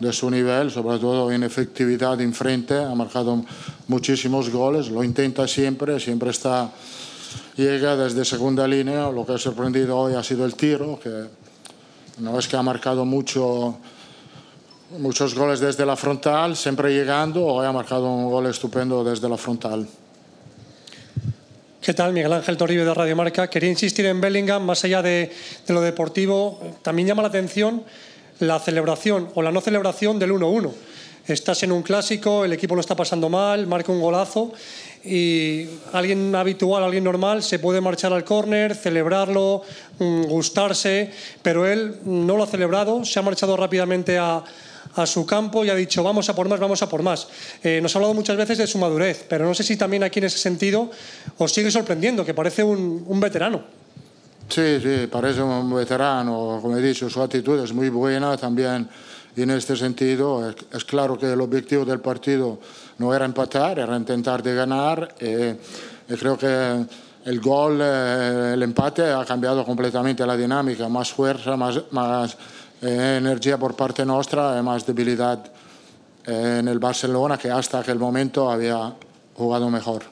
[0.00, 3.44] de su nivel, sobre todo en efectividad en frente, ha marcado
[3.86, 6.72] muchísimos goles, lo intenta siempre, siempre está,
[7.56, 11.26] llega desde segunda línea, lo que ha sorprendido hoy ha sido el tiro, que
[12.18, 13.78] no es que ha marcado mucho
[14.98, 17.44] muchos goles desde la frontal, siempre llegando.
[17.44, 19.86] Hoy ha marcado un gol estupendo desde la frontal.
[21.80, 22.12] ¿Qué tal?
[22.12, 23.48] Miguel Ángel Toribio de Radio Marca.
[23.50, 25.30] Quería insistir en Bellingham, más allá de,
[25.66, 27.82] de, lo deportivo, también llama la atención
[28.40, 30.70] la celebración o la no celebración del 1-1.
[31.26, 34.52] Estás en un clásico, el equipo lo está pasando mal, marca un golazo
[35.04, 39.62] y alguien habitual, alguien normal, se puede marchar al córner, celebrarlo,
[39.98, 41.10] mm, gustarse,
[41.42, 44.44] pero él no lo ha celebrado, se ha marchado rápidamente a,
[44.96, 47.28] a su campo y ha dicho vamos a por más, vamos a por más.
[47.62, 50.18] Eh, nos ha hablado muchas veces de su madurez, pero no sé si también aquí
[50.18, 50.90] en ese sentido
[51.38, 53.62] os sigue sorprendiendo, que parece un, un veterano.
[54.48, 58.88] Sí, sí, parece un veterano, como he dicho, su actitud es muy buena también
[59.36, 60.54] en este sentido.
[60.72, 62.58] Es, claro que el objetivo del partido
[62.98, 66.84] no era empatar, era intentar de ganar y, y creo que
[67.24, 72.36] el gol, eh, el empate ha cambiado completamente la dinámica, más fuerza, más, más
[72.82, 75.44] eh, energía por parte nuestra y más debilidad
[76.26, 78.94] eh, en el Barcelona que hasta aquel momento había
[79.34, 80.04] jugado mejor.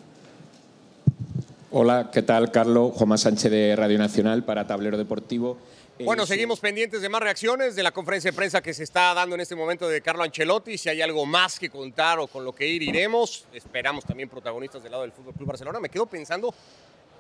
[1.71, 2.51] Hola, ¿qué tal?
[2.51, 5.57] Carlos, Juan Sánchez de Radio Nacional para Tablero Deportivo.
[5.99, 9.15] Eh, bueno, seguimos pendientes de más reacciones de la conferencia de prensa que se está
[9.15, 10.77] dando en este momento de Carlo Ancelotti.
[10.77, 13.45] Si hay algo más que contar o con lo que ir, iremos.
[13.53, 15.81] Esperamos también protagonistas del lado del Fútbol Club Barcelona.
[15.81, 16.55] Me quedo pensando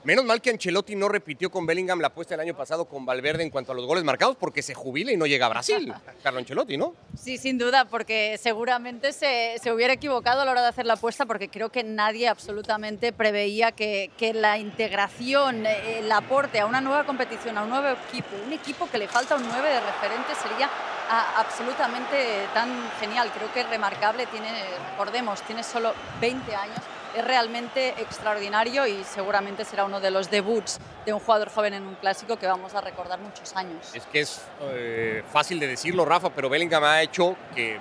[0.04, 3.44] Menos mal que Ancelotti no repitió con Bellingham la apuesta del año pasado con Valverde
[3.44, 5.94] en cuanto a los goles marcados, porque se jubila y no llega a Brasil.
[6.24, 6.94] Carlo Ancelotti, ¿no?
[7.16, 10.94] Sí, sin duda, porque seguramente se, se, hubiera equivocado a la hora de hacer la
[10.94, 16.80] apuesta, porque creo que nadie absolutamente preveía que, que la integración, el aporte a una
[16.80, 20.34] nueva competición, a un nuevo equipo, un equipo que le falta un 9 de referente
[20.34, 20.68] sería
[21.08, 23.30] a, absolutamente tan genial.
[23.32, 24.50] Creo que es remarcable, tiene,
[24.90, 26.80] recordemos, tiene solo 20 años
[27.16, 31.86] es realmente extraordinario y seguramente será uno de los debuts de un jugador joven en
[31.86, 33.90] un clásico que vamos a recordar muchos años.
[33.94, 37.78] Es que es eh, fácil de decirlo, Rafa, pero Bellingham ha hecho que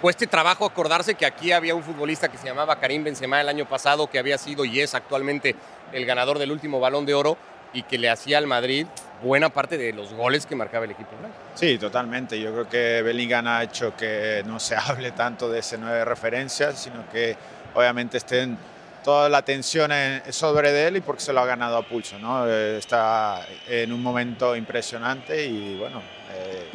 [0.00, 3.68] cueste trabajo acordarse que aquí había un futbolista que se llamaba Karim Benzema el año
[3.68, 5.54] pasado, que había sido y es actualmente
[5.92, 7.36] el ganador del último balón de oro
[7.72, 8.86] y que le hacía al Madrid
[9.22, 11.10] buena parte de los goles que marcaba el equipo.
[11.54, 12.40] Sí, totalmente.
[12.40, 16.78] Yo creo que Bellingham ha hecho que no se hable tanto de ese nueve referencias,
[16.78, 17.36] sino que
[17.74, 18.56] obviamente estén
[19.02, 19.90] toda la atención
[20.30, 22.18] sobre de él y porque se lo ha ganado a pulso.
[22.18, 22.46] ¿no?
[22.46, 26.68] Eh, está en un momento impresionante y bueno, eh,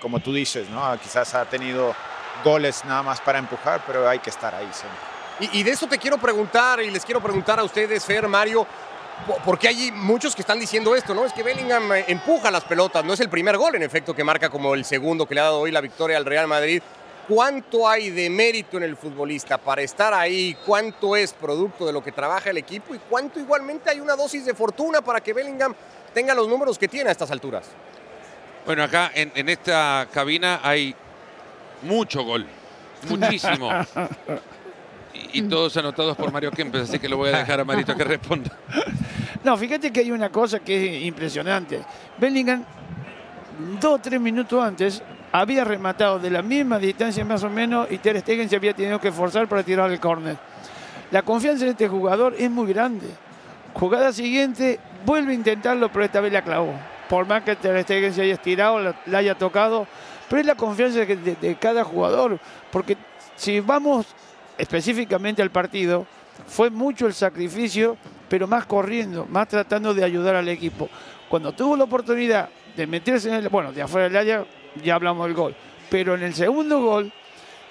[0.00, 0.98] como tú dices, ¿no?
[1.00, 1.94] quizás ha tenido
[2.44, 5.00] goles nada más para empujar, pero hay que estar ahí siempre.
[5.40, 8.66] Y, y de eso te quiero preguntar y les quiero preguntar a ustedes, Fer, Mario,
[9.44, 11.24] porque hay muchos que están diciendo esto, ¿no?
[11.24, 14.24] Es que Bellingham eh, empuja las pelotas, no es el primer gol en efecto que
[14.24, 16.82] marca como el segundo que le ha dado hoy la victoria al Real Madrid,
[17.30, 22.02] cuánto hay de mérito en el futbolista para estar ahí, cuánto es producto de lo
[22.02, 25.72] que trabaja el equipo y cuánto igualmente hay una dosis de fortuna para que Bellingham
[26.12, 27.66] tenga los números que tiene a estas alturas.
[28.66, 30.92] Bueno, acá en, en esta cabina hay
[31.82, 32.48] mucho gol,
[33.08, 33.70] muchísimo.
[35.14, 37.94] y, y, todos anotados por Mario Kempes, así que lo voy a dejar a Marito
[37.94, 38.50] que responda.
[39.42, 41.80] No, fíjate que hay una cosa que es impresionante.
[42.18, 42.62] Bellingham,
[43.80, 47.98] dos o tres minutos antes, había rematado de la misma distancia más o menos y
[47.98, 50.36] Ter Stegen se había tenido que esforzar para tirar el córner.
[51.10, 53.06] La confianza en este jugador es muy grande.
[53.74, 56.74] Jugada siguiente, vuelve a intentarlo, pero esta vez la clavó.
[57.08, 59.86] Por más que Ter Stegen se haya estirado, la haya tocado,
[60.28, 62.38] pero es la confianza de, de cada jugador.
[62.70, 62.96] Porque
[63.36, 64.06] si vamos
[64.58, 66.06] específicamente al partido,
[66.46, 67.96] fue mucho el sacrificio,
[68.28, 70.88] pero más corriendo, más tratando de ayudar al equipo.
[71.28, 74.44] Cuando tuvo la oportunidad de meterse en el, bueno, de afuera del área,
[74.82, 75.54] ya hablamos del gol.
[75.90, 77.12] Pero en el segundo gol,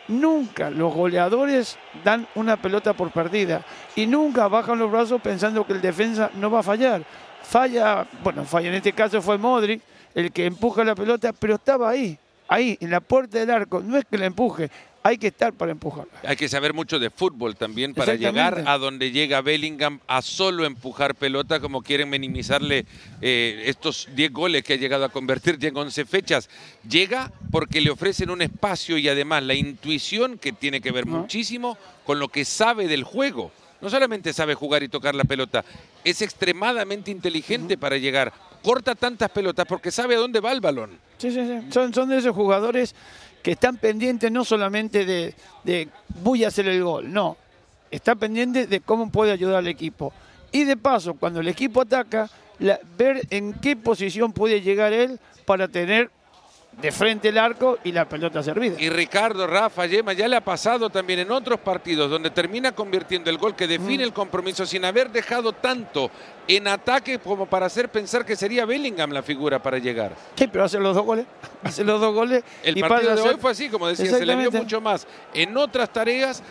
[0.07, 3.63] nunca los goleadores dan una pelota por perdida
[3.95, 7.03] y nunca bajan los brazos pensando que el defensa no va a fallar.
[7.43, 9.81] Falla, bueno, falla en este caso fue Modric,
[10.13, 13.81] el que empuja la pelota, pero estaba ahí, ahí, en la puerta del arco.
[13.81, 14.69] No es que la empuje,
[15.03, 16.11] hay que estar para empujarla.
[16.23, 20.65] Hay que saber mucho de fútbol también para llegar a donde llega Bellingham a solo
[20.65, 22.85] empujar pelota, como quieren minimizarle
[23.21, 26.49] eh, estos 10 goles que ha llegado a convertir ya en 11 fechas.
[26.87, 31.19] Llega porque le ofrecen un espacio y además la intuición que tiene que ver no.
[31.19, 33.51] muchísimo con lo que sabe del juego.
[33.81, 35.63] No solamente sabe jugar y tocar la pelota,
[36.03, 37.79] es extremadamente inteligente uh -huh.
[37.79, 38.33] para llegar.
[38.61, 40.99] Corta tantas pelotas porque sabe a dónde va el balón.
[41.17, 41.71] Sí, sí, sí.
[41.71, 42.93] Son, son de esos jugadores
[43.41, 45.89] que están pendientes no solamente de,
[46.21, 47.37] voy a hacer el gol, no,
[47.91, 50.13] está pendiente de cómo puede ayudar al equipo.
[50.51, 52.29] Y de paso, cuando el equipo ataca,
[52.97, 56.11] ver en qué posición puede llegar él para tener
[56.81, 58.75] de frente el arco y la pelota servida.
[58.79, 63.29] Y Ricardo, Rafa, Yema, ya le ha pasado también en otros partidos donde termina convirtiendo
[63.29, 66.09] el gol que define el compromiso sin haber dejado tanto
[66.47, 70.13] en ataque como para hacer pensar que sería Bellingham la figura para llegar.
[70.35, 71.25] Sí, pero hace los dos goles.
[71.63, 72.43] Hace los dos goles.
[72.63, 75.55] El y partido de hoy fue así, como decía, se le vio mucho más en
[75.57, 76.41] otras tareas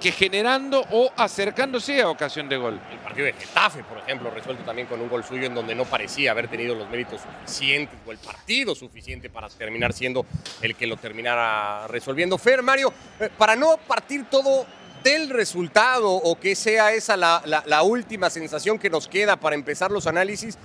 [0.00, 2.80] que generando o acercándose a ocasión de gol.
[2.92, 5.84] El partido de Getafe, por ejemplo, resuelto también con un gol suyo en donde no
[5.84, 10.26] parecía haber tenido los méritos suficientes o el partido suficiente para terminar siendo
[10.62, 12.38] el que lo terminara resolviendo.
[12.38, 14.66] Fer, Mario, eh, para no partir todo
[15.02, 19.54] del resultado o que sea esa la, la- la última sensación que nos queda para
[19.54, 20.56] empezar los análisis,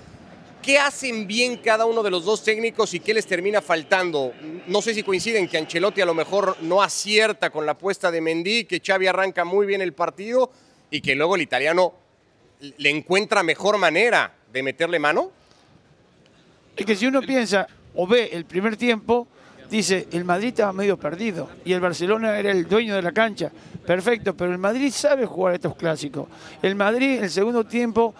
[0.61, 4.33] ¿qué hacen bien cada uno de los dos técnicos y qué les termina faltando?
[4.67, 8.21] No sé si coinciden que Ancelotti a lo mejor no acierta con la apuesta de
[8.21, 10.51] Mendy, que Xavi arranca muy bien el partido
[10.91, 11.93] y que luego el italiano
[12.77, 15.31] le encuentra mejor manera de meterle mano.
[16.75, 19.27] Es que si uno piensa o ve el primer tiempo,
[19.69, 23.51] dice, el Madrid estaba medio perdido y el Barcelona era el dueño de la cancha.
[23.85, 26.27] Perfecto, pero el Madrid sabe jugar estos clásicos.
[26.61, 28.13] El Madrid, el segundo tiempo,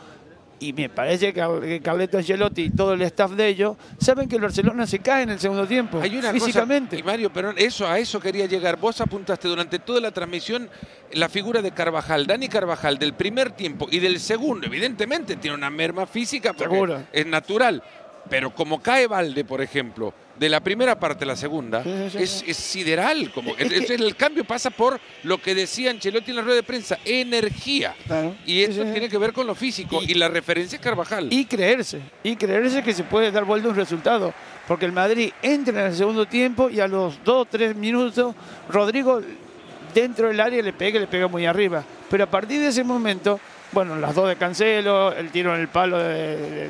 [0.59, 4.41] y me parece que Carleto Ancelotti y todo el staff de ellos, saben que el
[4.41, 6.97] Barcelona se cae en el segundo tiempo, Hay una físicamente.
[6.97, 8.77] cosa, y Mario, pero eso, a eso quería llegar.
[8.77, 10.69] Vos apuntaste durante toda la transmisión
[11.13, 14.67] la figura de Carvajal, Dani Carvajal, del primer tiempo y del segundo.
[14.67, 17.03] Evidentemente tiene una merma física porque Seguro.
[17.11, 17.81] es natural.
[18.29, 22.17] Pero como cae Valde, por ejemplo, de la primera parte a la segunda, Sí, sí,
[22.19, 22.45] es, sí.
[22.47, 23.31] es sideral.
[23.31, 26.55] Como, Es es- que- el cambio pasa por lo que decía Ancelotti en la rueda
[26.57, 27.95] de prensa, energía.
[28.05, 28.35] Claro.
[28.45, 29.99] Y eso tiene que ver con lo físico.
[30.01, 31.27] Y, la referencia es Carvajal.
[31.31, 34.33] Y creerse, y creerse que se puede dar vuelta un resultado.
[34.67, 38.35] Porque el Madrid entra en el segundo tiempo y a los dos o tres minutos
[38.69, 39.21] Rodrigo
[39.93, 41.83] dentro del área le pega y le pega muy arriba.
[42.09, 43.39] Pero a partir de ese momento,
[43.71, 46.69] bueno, las dos de Cancelo, el tiro en el palo de, de-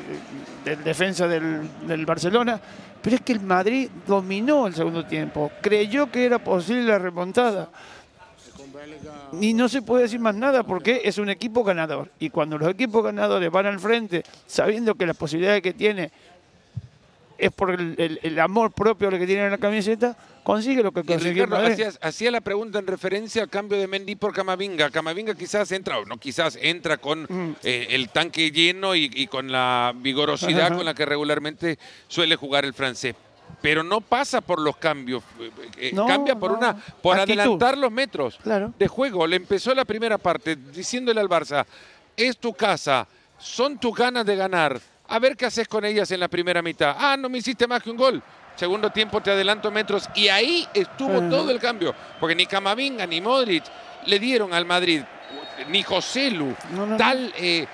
[0.64, 2.60] de defensa del, del Barcelona,
[3.02, 7.70] pero es que el Madrid dominó el segundo tiempo, creyó que era posible la remontada.
[9.40, 12.10] Y no se puede decir más nada porque es un equipo ganador.
[12.18, 16.10] Y cuando los equipos ganadores van al frente, sabiendo que las posibilidades que tiene
[17.38, 21.46] es por el, amor propio que tiene en la camiseta, consigue lo que consiguió
[22.00, 24.90] hacía la pregunta en referencia al cambio de Mendy por Camavinga.
[24.90, 27.56] Camavinga quizás entra, o no quizás, entra con Mm.
[27.62, 30.76] eh, el tanque lleno y, y con la vigorosidad Ajá.
[30.76, 33.14] con la que regularmente suele jugar el francés.
[33.62, 36.58] Pero no pasa por los cambios, eh, eh, No, cambia por no.
[36.58, 37.40] una por Actitud.
[37.40, 38.72] adelantar los metros Claro.
[38.78, 39.26] de juego.
[39.26, 41.66] Le empezó la primera parte diciéndole al Barça,
[42.16, 43.06] es tu casa,
[43.38, 44.80] son tus ganas de ganar.
[45.08, 46.94] A ver qué haces con ellas en la primera mitad.
[46.96, 48.22] Ah, no me hiciste más que un gol.
[48.60, 51.94] Segundo tiempo te adelanto metros y ahí estuvo todo el cambio.
[52.20, 53.64] Porque ni Camavinga ni Modric
[54.04, 55.00] le dieron al Madrid,
[55.68, 56.96] ni Joselu, No, no, no.
[56.98, 57.66] tal eh,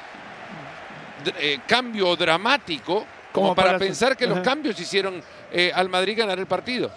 [1.41, 5.21] eh, cambio dramático como, para, para- pensar que los cambios hicieron
[5.51, 6.89] eh, al Madrid ganar el partido.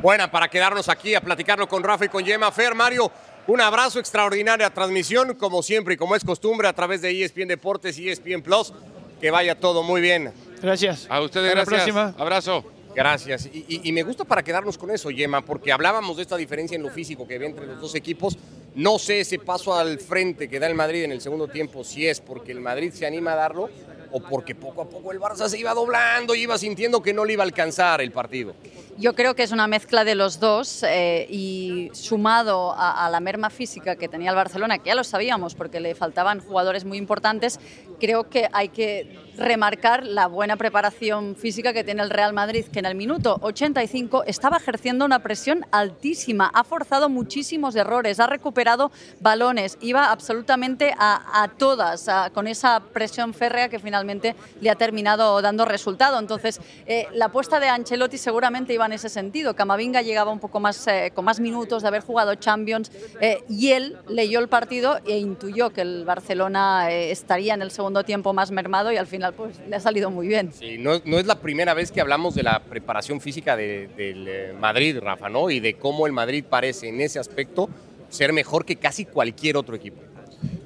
[0.00, 2.50] Buena para quedarnos aquí a platicarlo con Rafa y con Yema.
[2.50, 3.12] Fer, Mario,
[3.48, 7.98] un abrazo, extraordinaria transmisión, como siempre y como es costumbre, a través de ESPN Deportes
[7.98, 8.72] y ESPN Plus.
[9.20, 10.32] Que vaya todo muy bien.
[10.62, 11.06] Gracias.
[11.10, 11.94] A ustedes, Hasta la gracias.
[11.94, 12.14] próxima.
[12.22, 12.64] Abrazo.
[12.94, 13.46] Gracias.
[13.52, 16.74] Y, y- y me gusta para quedarnos con eso, Yema, porque hablábamos de esta diferencia
[16.76, 18.36] en lo físico que había entre los dos equipos.
[18.74, 22.06] No sé ese paso al frente que da el Madrid en el segundo tiempo, si
[22.06, 23.68] es porque el Madrid se anima a darlo
[24.12, 27.24] o porque poco a poco el Barça se iba doblando y iba sintiendo que no
[27.24, 28.54] le iba a alcanzar el partido.
[29.00, 33.18] Yo creo que es una mezcla de los dos eh, y sumado a, a la
[33.18, 36.98] merma física que tenía el Barcelona, que ya lo sabíamos porque le faltaban jugadores muy
[36.98, 37.58] importantes,
[37.98, 42.80] creo que hay que remarcar la buena preparación física que tiene el Real Madrid, que
[42.80, 48.90] en el minuto 85 estaba ejerciendo una presión altísima, ha forzado muchísimos errores, ha recuperado
[49.20, 54.74] balones, iba absolutamente a, a todas a- con esa presión férrea que finalmente le ha
[54.74, 56.18] terminado dando resultado.
[56.18, 59.54] Entonces, eh, la apuesta de Ancelotti seguramente iba en ese sentido.
[59.54, 63.70] Camavinga llegaba un poco más eh, con más minutos de haber jugado Champions eh, y
[63.70, 68.32] él leyó el partido e intuyó que el Barcelona eh, estaría en el segundo tiempo
[68.32, 70.52] más mermado y al final pues le ha salido muy bien.
[70.52, 74.26] Sí, no, no es la primera vez que hablamos de la preparación física de- del
[74.28, 75.50] eh, Madrid, Rafa, ¿no?
[75.50, 77.68] Y de cómo el Madrid parece en ese aspecto
[78.08, 80.00] ser mejor que casi cualquier otro equipo.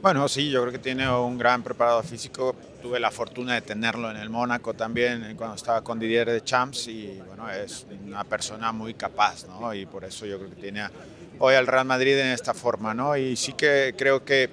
[0.01, 2.55] Bueno, sí, yo creo que tiene un gran preparador físico.
[2.85, 6.45] Tuve la fortuna de tenerlo en el Mónaco también eh, cuando estaba con Didier de
[6.45, 9.73] Champs y bueno, es una persona muy capaz, ¿no?
[9.73, 10.87] Y por eso yo creo que tiene
[11.39, 13.17] hoy al Real Madrid en esta forma, ¿no?
[13.17, 14.51] Y sí que creo que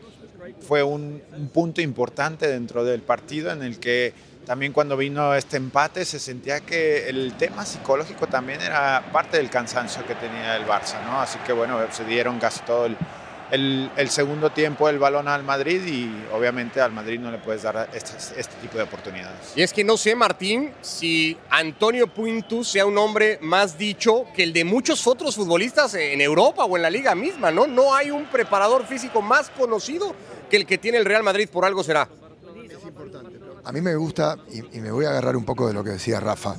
[0.61, 4.13] fue un, un punto importante dentro del partido en el que
[4.45, 9.49] también cuando vino este empate se sentía que el tema psicológico también era parte del
[9.49, 11.19] cansancio que tenía el Barça, ¿no?
[11.19, 12.95] Así que bueno, se dieron casi todo el,
[13.51, 17.63] el, el, segundo tiempo el balón al Madrid y obviamente al Madrid no le puedes
[17.63, 19.53] dar este, este, tipo de oportunidades.
[19.55, 24.43] Y es que no sé, Martín, si Antonio Puintus sea un hombre más dicho que
[24.43, 27.67] el de muchos otros futbolistas en Europa o en la liga misma, ¿no?
[27.67, 30.15] No hay un preparador físico más conocido
[30.49, 32.07] que el que tiene el Real Madrid, por algo será.
[33.63, 35.91] A mí me gusta, y, y me voy a agarrar un poco de lo que
[35.91, 36.55] decía Rafa,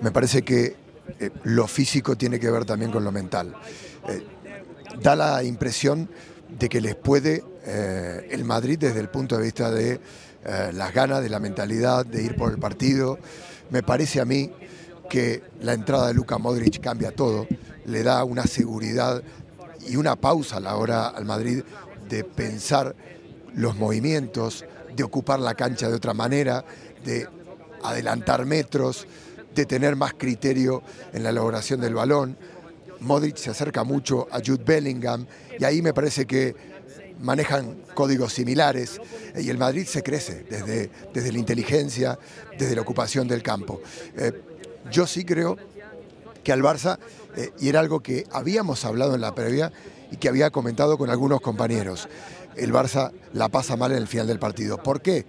[0.00, 0.86] me parece que
[1.20, 3.54] eh, lo físico tiene que ver también con lo mental.
[4.08, 4.26] Eh,
[5.00, 6.08] da la impresión
[6.58, 10.00] de que les puede eh, el Madrid desde el punto de vista de
[10.44, 13.18] eh, las ganas, de la mentalidad, de ir por el partido.
[13.70, 14.52] Me parece a mí
[15.10, 17.46] que la entrada de Luka Modric cambia todo,
[17.84, 19.22] le da una seguridad
[19.86, 21.62] y una pausa a la hora al Madrid
[22.08, 22.94] de pensar
[23.54, 26.64] los movimientos, de ocupar la cancha de otra manera,
[27.04, 27.28] de
[27.82, 29.06] adelantar metros,
[29.54, 30.82] de tener más criterio
[31.12, 32.36] en la elaboración del balón.
[33.06, 35.26] Modric se acerca mucho a Jude Bellingham
[35.58, 36.54] y ahí me parece que
[37.20, 39.00] manejan códigos similares
[39.36, 42.18] y el Madrid se crece desde, desde la inteligencia,
[42.58, 43.80] desde la ocupación del campo.
[44.16, 44.32] Eh,
[44.90, 45.56] yo sí creo
[46.44, 46.98] que al Barça,
[47.36, 49.72] eh, y era algo que habíamos hablado en la previa
[50.10, 52.08] y que había comentado con algunos compañeros,
[52.56, 54.78] el Barça la pasa mal en el final del partido.
[54.82, 55.26] ¿Por qué?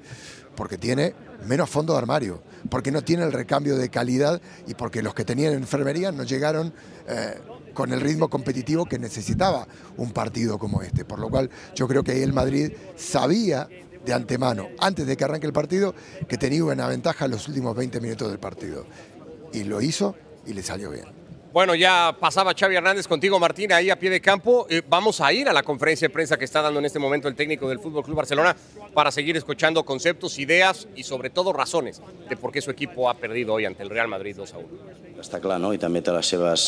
[0.55, 1.15] Porque tiene
[1.45, 5.25] menos fondo de armario, porque no tiene el recambio de calidad y porque los que
[5.25, 6.73] tenían enfermería no llegaron
[7.07, 7.39] eh,
[7.77, 9.67] con el ritmo competitivo que necesitaba
[9.97, 11.05] un partido como este.
[11.05, 13.69] Por lo cual yo creo que ahí el Madrid sabía
[14.03, 15.93] de antemano, antes de que arranque el partido,
[16.27, 18.87] que tenía una ventaja en los últimos 20 minutos del partido.
[19.53, 20.15] Y lo hizo
[20.47, 21.05] y le salió bien.
[21.53, 24.65] Bueno, ya pasaba Xavi Hernández contigo, Martín, ahí a pie de campo.
[24.71, 27.27] Eh, vamos a ir a la conferencia de prensa que está dando en este momento
[27.27, 28.55] el técnico del Fútbol Club Barcelona
[28.95, 33.13] para seguir escuchando conceptos, ideas y sobre todo razones de por qué su equipo ha
[33.13, 34.67] perdido hoy ante el Real Madrid 2 a 1.
[35.17, 35.71] Està clar, no?
[35.73, 36.63] I també té les seves,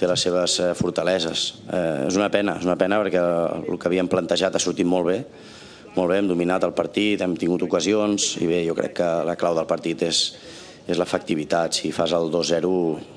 [0.00, 1.46] té les seves eh, fortaleses.
[1.68, 5.10] Eh, és una pena, és una pena perquè el que havíem plantejat ha sortit molt
[5.10, 5.18] bé,
[5.96, 9.36] molt bé, hem dominat el partit, hem tingut ocasions i bé, jo crec que la
[9.36, 10.22] clau del partit és,
[10.86, 11.74] és l'efectivitat.
[11.76, 12.70] Si fas el 2-0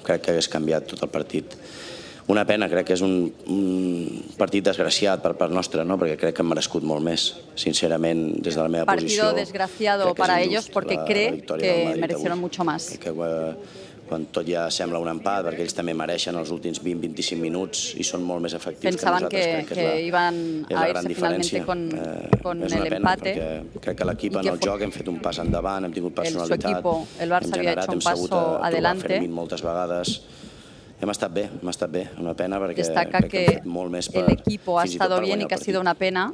[0.06, 1.56] crec que hagués canviat tot el partit.
[2.32, 5.98] Una pena, crec que és un, un partit desgraciat per part nostra, no?
[6.00, 9.34] perquè crec que hem merescut molt més, sincerament, des de la meva Partido posició.
[9.36, 12.42] desgraciado para ellos porque la- cree la que merecieron avui.
[12.48, 12.98] mucho más.
[12.98, 13.56] que eh,
[14.14, 18.05] quan tot ja sembla un empat, perquè ells també mereixen els últims 20-25 minuts i
[18.05, 19.68] són molt més efectius Pensaban que nosaltres.
[19.68, 20.38] que, que, que iban
[20.70, 21.66] és a la irse gran finalmente diferència.
[21.66, 23.34] con, Eh, con és el una pena, empate.
[23.34, 26.70] perquè crec que l'equip en el joc hem fet un pas endavant, hem tingut personalitat,
[26.72, 29.07] equipo, el Barça hem generat, hecho un hem sabut paso a trobar adelante.
[29.07, 30.22] Fermín moltes vegades.
[31.03, 33.66] Hem estat bé, hem estat bé, una pena perquè Destaca crec que hem que fet
[33.66, 36.32] molt més per, el equipo ha estado bien y que ha sido una pena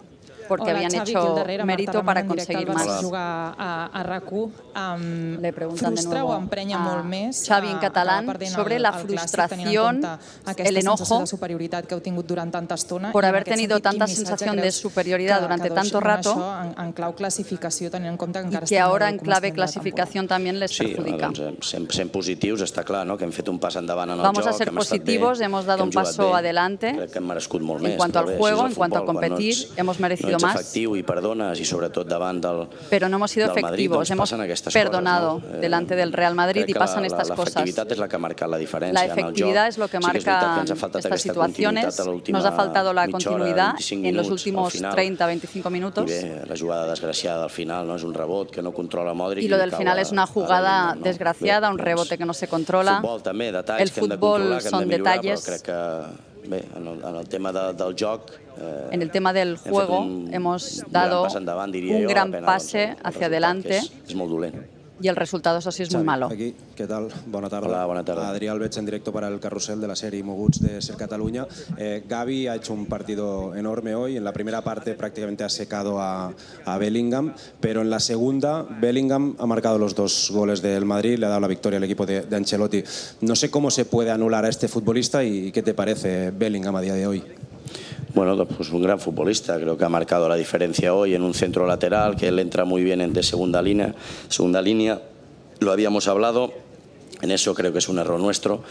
[0.50, 3.02] porque Hola, habían Xavi, hecho darrere, mérito para conseguir más.
[3.04, 4.50] jugar a, a RAC1.
[4.76, 8.78] Um, Le preguntan de frustra nuevo o emprenya a molt més Xavi en catalán sobre
[8.78, 10.02] el, la clàssic, frustración,
[10.58, 14.72] el enojo de que heu tingut durant tanta estona por haber tenido tanta sensación de
[14.72, 16.34] superioridad que- durante que tanto rato
[16.64, 20.60] en, en clau classificació tenint en compte que y encara que en clave clasificación también
[20.60, 21.28] les Sí, perjudica.
[21.30, 23.18] doncs, sent, sent positius, està clar, no?
[23.18, 25.66] que hem fet un pas endavant en el Vamos joc, a ser positivos, bé, hemos
[25.66, 26.38] dado un paso bé.
[26.40, 27.98] adelante Crec que hem merescut molt en més.
[27.98, 30.56] cuanto al juego, en cuanto a competir, hemos merecido ets más.
[30.56, 34.74] efectiu i perdones, i sobretot davant del Pero no hemos sido Madrid, efectivos, doncs hemos
[34.74, 35.58] perdonado coses, no?
[35.58, 37.56] Eh, delante del Real Madrid y que pasan la, estas la, cosas.
[37.56, 40.08] L'efectivitat és la que ha marcat la diferència La efectividad es lo que Sí que
[40.08, 42.00] marca que ens ha faltat estas situaciones.
[42.30, 44.96] Nos ha faltado la hora, continuidad 25 en los últimos final.
[44.96, 46.06] 30-25 I minutos.
[46.06, 49.48] bé, la jugada desgraciada al final no és un rebot que no controla Modric Y
[49.48, 51.02] lo del final es una jugada no?
[51.02, 53.00] desgraciada, Bé, un rebote que no se controla.
[53.02, 55.64] Futbol també, El que fútbol que son detalles.
[56.48, 59.72] Bé, en el, en el tema de, del joc eh, En el tema del fet
[59.72, 64.79] juego un hemos dado un gran pase hacia adelante que És, és molt dolent.
[65.02, 66.28] Y el resultado, eso sí, es muy malo.
[66.28, 67.10] Aquí, ¿qué tal?
[67.28, 67.70] Buenas tardes.
[67.70, 68.26] Hola, buenas tardes.
[68.26, 71.48] Adrián Albech en directo para el carrusel de la serie Moguts de Ser Cataluña.
[71.78, 74.18] Eh, Gaby ha hecho un partido enorme hoy.
[74.18, 76.34] En la primera parte prácticamente ha secado a,
[76.66, 81.26] a Bellingham, pero en la segunda Bellingham ha marcado los dos goles del Madrid, le
[81.26, 82.84] ha dado la victoria al equipo de, de Ancelotti.
[83.22, 86.82] No sé cómo se puede anular a este futbolista y qué te parece Bellingham a
[86.82, 87.24] día de hoy.
[88.20, 91.66] Bueno, pues un gran futbolista, creo que ha marcado la diferencia hoy en un centro
[91.66, 93.96] lateral, que él entra muy bien en de segunda línea,
[94.28, 95.02] segunda línea,
[95.62, 96.52] lo habíamos hablado,
[97.22, 98.62] en eso creo que es un error nuestro,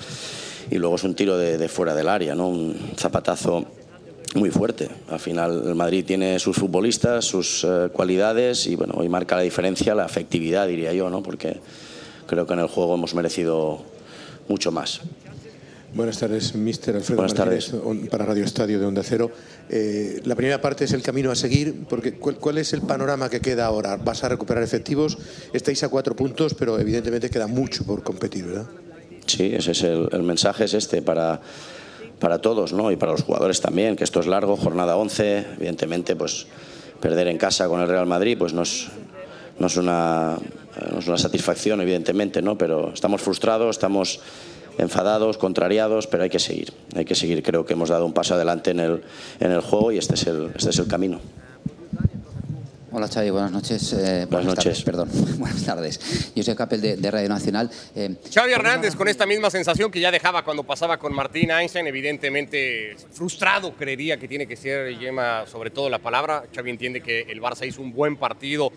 [0.70, 2.46] y luego es un tiro de, fuera del área, ¿no?
[2.46, 3.64] un zapatazo
[4.34, 4.90] muy fuerte.
[5.08, 9.42] Al final el Madrid tiene sus futbolistas, sus eh, cualidades, y bueno, hoy marca la
[9.42, 11.22] diferencia la efectividad, diría yo, ¿no?
[11.22, 11.56] porque
[12.26, 13.80] creo que en el juego hemos merecido
[14.46, 15.00] mucho más.
[15.98, 19.32] Buenas tardes, Mister Alfredo Buenas Martínez, on- para Radio Estadio de Onda Cero.
[19.68, 23.28] Eh, la primera parte es el camino a seguir, porque ¿cuál, cuál es el panorama
[23.28, 23.96] que queda ahora?
[23.96, 25.18] ¿Vas a recuperar efectivos?
[25.52, 28.66] Estáis a cuatro puntos, pero evidentemente queda mucho por competir, ¿verdad?
[29.26, 31.40] Sí, ese es el, el mensaje es este para,
[32.20, 32.92] para todos ¿no?
[32.92, 36.46] y para los jugadores también, que esto es largo, jornada 11, evidentemente pues
[37.00, 38.86] perder en casa con el Real Madrid pues no es,
[39.58, 40.38] no es, una,
[40.92, 42.56] no es una satisfacción evidentemente, ¿no?
[42.56, 44.20] pero estamos frustrados, estamos
[44.78, 48.34] enfadados, contrariados, pero hay que seguir, hay que seguir, creo que hemos dado un paso
[48.34, 49.02] adelante en el,
[49.40, 51.20] en el juego y este es el, este es el camino.
[52.90, 53.92] Hola Xavi, buenas noches.
[53.92, 54.64] Eh, buenas, noches.
[54.64, 55.08] Tardes, perdón,
[55.38, 56.32] buenas tardes.
[56.34, 57.70] Yo soy Capel de, de Radio Nacional.
[57.94, 61.86] Eh, Xavi Hernández con esta misma sensación que ya dejaba cuando pasaba con Martín Einstein,
[61.86, 66.44] evidentemente frustrado creería que tiene que ser Yema sobre todo la palabra.
[66.54, 68.72] Xavi entiende que el Barça hizo un buen partido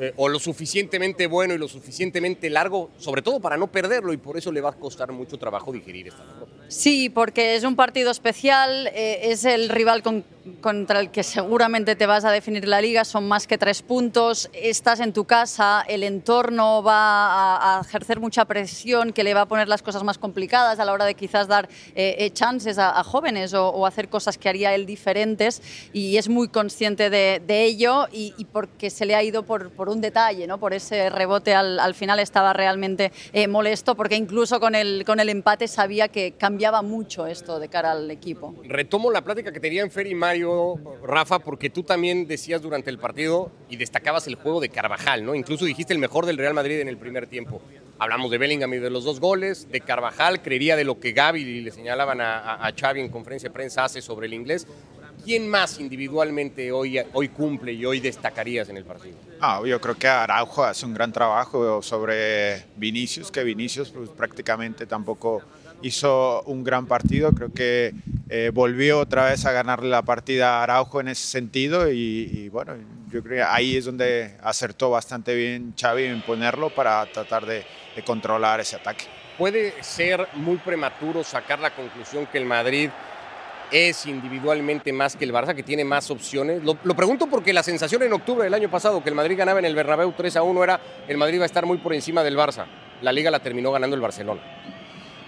[0.00, 4.16] eh, o lo suficientemente bueno y lo suficientemente largo, sobre todo para no perderlo y
[4.16, 6.52] por eso le va a costar mucho trabajo digerir esta derrota.
[6.68, 10.24] Sí, porque es un partido especial, eh, es el rival con,
[10.60, 14.50] contra el que seguramente te vas a definir la liga, son más que tres puntos,
[14.52, 19.42] estás en tu casa, el entorno va a, a ejercer mucha presión que le va
[19.42, 22.78] a poner las cosas más complicadas a la hora de quizás dar eh, eh, chances
[22.78, 27.10] a, a jóvenes o, o, hacer cosas que haría él diferentes y es muy consciente
[27.10, 30.58] de, de ello y, y, porque se le ha ido por, por un detalle, ¿no?
[30.58, 35.20] por ese rebote al, al final estaba realmente eh, molesto porque incluso con el, con
[35.20, 38.54] el empate sabía que cambiaba mucho esto de cara al equipo.
[38.64, 40.14] Retomo la plática que tenían Fer y
[41.02, 45.34] Rafa, porque tú también decías durante el partido y destacabas el juego de Carvajal, ¿no?
[45.34, 47.60] Incluso dijiste el mejor del Real Madrid en el primer tiempo.
[47.98, 51.62] Hablamos de Bellingham y de los dos goles, de Carvajal, creería de lo que Gaby
[51.62, 54.66] le señalaban a, a, a Xavi en conferencia de prensa hace sobre el inglés.
[55.24, 59.16] ¿Quién más individualmente hoy, hoy cumple y hoy destacarías en el partido?
[59.40, 64.86] Ah, yo creo que Araujo hace un gran trabajo sobre Vinicius, que Vinicius pues, prácticamente
[64.86, 65.42] tampoco
[65.82, 67.94] hizo un gran partido, creo que
[68.28, 72.74] eh, volvió otra vez a ganarle la partida a Araujo en ese sentido y, bueno,
[73.10, 77.64] yo creo que ahí es donde acertó bastante bien Xavi en ponerlo para tratar de,
[78.04, 79.06] controlar ese ataque.
[79.36, 82.90] ¿Puede ser muy prematuro sacar la conclusión que el Madrid
[83.70, 86.62] es individualmente más que el Barça, que tiene más opciones.
[86.62, 89.58] Lo, lo, pregunto porque la sensación en octubre del año pasado que el Madrid ganaba
[89.58, 92.22] en el Bernabéu 3 a 1 era el Madrid va a estar muy por encima
[92.22, 92.64] del Barça.
[93.02, 94.40] La liga la terminó ganando el Barcelona.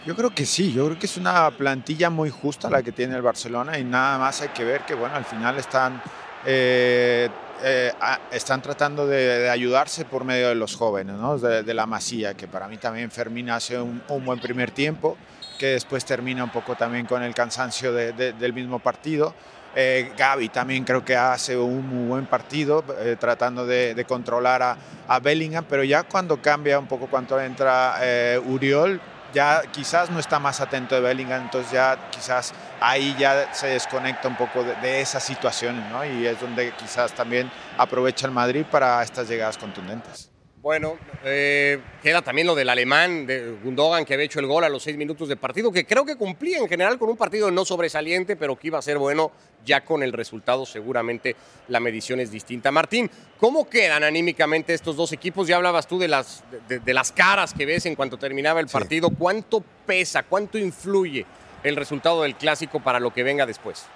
[0.07, 3.17] Yo creo que sí, yo creo que es una plantilla muy justa la que tiene
[3.17, 6.01] el Barcelona y nada más hay que ver que bueno, al final están,
[6.47, 7.29] eh,
[7.63, 7.93] eh,
[8.33, 11.39] están tratando de, ayudarse por medio de los jóvenes, ¿no?
[11.39, 15.19] de, la Masía, que para mí también Fermín hace un, buen primer tiempo
[15.59, 19.35] que después termina un poco también con el cansancio de, de, del mismo partido.
[19.75, 24.77] Eh, Gaby también creo que hace un buen partido eh, tratando de, de controlar a,
[25.07, 29.01] a, Bellingham, pero ya cuando cambia un poco cuando entra eh, Uriol,
[29.33, 34.29] ya quizás no está más atento de Bellingham, entonces ya quizás ahí ya se desconecta
[34.29, 36.05] un poco de, de esas situaciones, ¿no?
[36.05, 40.30] Y es donde quizás también aprovecha el Madrid para estas llegadas contundentes.
[40.63, 44.69] Bueno, eh, queda también lo del alemán, de Gundogan, que había hecho el gol a
[44.69, 47.65] los seis minutos de partido, que creo que cumplía en general con un partido no
[47.65, 49.33] sobresaliente, pero que iba a ser bueno
[49.65, 50.67] ya con el resultado.
[50.67, 51.35] Seguramente
[51.69, 52.71] la medición es distinta.
[52.71, 55.49] Martín, ¿cómo quedan anímicamente estos dos equipos?
[55.49, 58.67] Ya hablabas tú de las, de, de las caras que ves en cuanto terminaba el
[58.67, 59.09] partido.
[59.09, 59.15] Sí.
[59.19, 61.25] ¿Cuánto pesa, cuánto influye
[61.63, 63.87] el resultado del clásico para lo que venga después?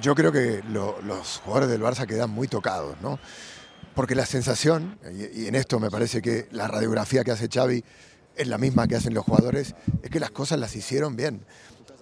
[0.00, 3.18] Yo creo que lo, los jugadores del Barça quedan muy tocados, ¿no?
[3.94, 4.98] Porque la sensación,
[5.34, 7.84] y, en esto me parece que la radiografía que hace Xavi
[8.36, 11.46] es la misma que hacen los jugadores, es que las cosas las hicieron bien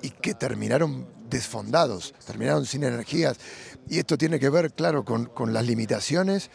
[0.00, 3.38] y que terminaron desfondados, terminaron sin energías.
[3.88, 6.50] Y esto tiene que ver, claro, con, con las limitaciones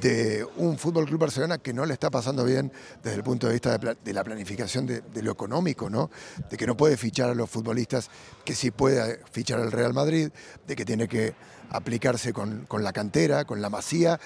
[0.00, 2.72] de un Fútbol Club Barcelona que no le está pasando bien
[3.02, 6.10] desde el punto de vista de, la planificación de, de, lo económico, ¿no?
[6.48, 8.08] De que no puede fichar a los futbolistas
[8.44, 10.30] que sí puede fichar al Real Madrid,
[10.66, 11.34] de que tiene que
[11.68, 14.18] aplicarse con, con la cantera, con la masía,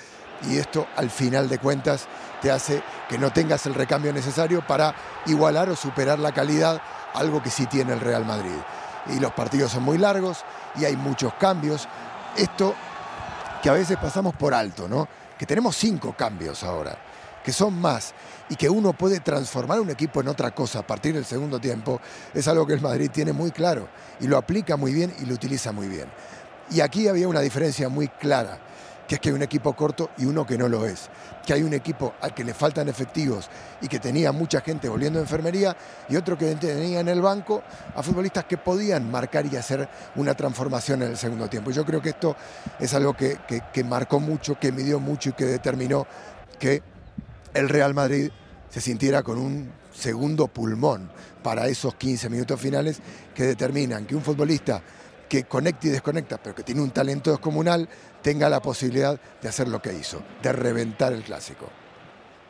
[0.48, 2.06] y esto al final de cuentas
[2.42, 4.94] te hace que no tengas el recambio necesario para
[5.26, 6.80] igualar o superar la calidad,
[7.14, 8.56] algo que sí tiene el Real Madrid.
[9.08, 10.44] Y los partidos son muy largos
[10.76, 11.88] y hay muchos cambios.
[12.36, 12.74] Esto
[13.62, 15.08] que a veces pasamos por alto, ¿no?
[15.38, 16.96] Que tenemos cinco cambios ahora,
[17.42, 18.14] que son más
[18.48, 22.00] y que uno puede transformar un equipo en otra cosa a partir del segundo tiempo,
[22.32, 23.88] es algo que el Madrid tiene muy claro
[24.20, 26.08] y lo aplica muy bien y lo utiliza muy bien.
[26.70, 28.58] Y aquí había una diferencia muy clara
[29.06, 31.10] que es que hay un equipo corto y uno que no lo es,
[31.44, 33.50] que hay un equipo al que le faltan efectivos
[33.80, 35.76] y que tenía mucha gente volviendo a enfermería
[36.08, 37.62] y otro que tenía en el banco
[37.94, 41.70] a futbolistas que podían marcar y hacer una transformación en el segundo tiempo.
[41.70, 42.36] Yo creo que esto
[42.78, 46.06] es algo que, que, que marcó mucho, que midió mucho y que determinó
[46.58, 46.82] que
[47.52, 48.30] el Real Madrid
[48.70, 51.10] se sintiera con un segundo pulmón
[51.42, 53.00] para esos 15 minutos finales
[53.34, 54.82] que determinan que un futbolista
[55.28, 57.88] que conecta y desconecta, pero que tiene un talento descomunal,
[58.24, 61.68] tenga la posibilidad de hacer lo que hizo, de reventar el clásico.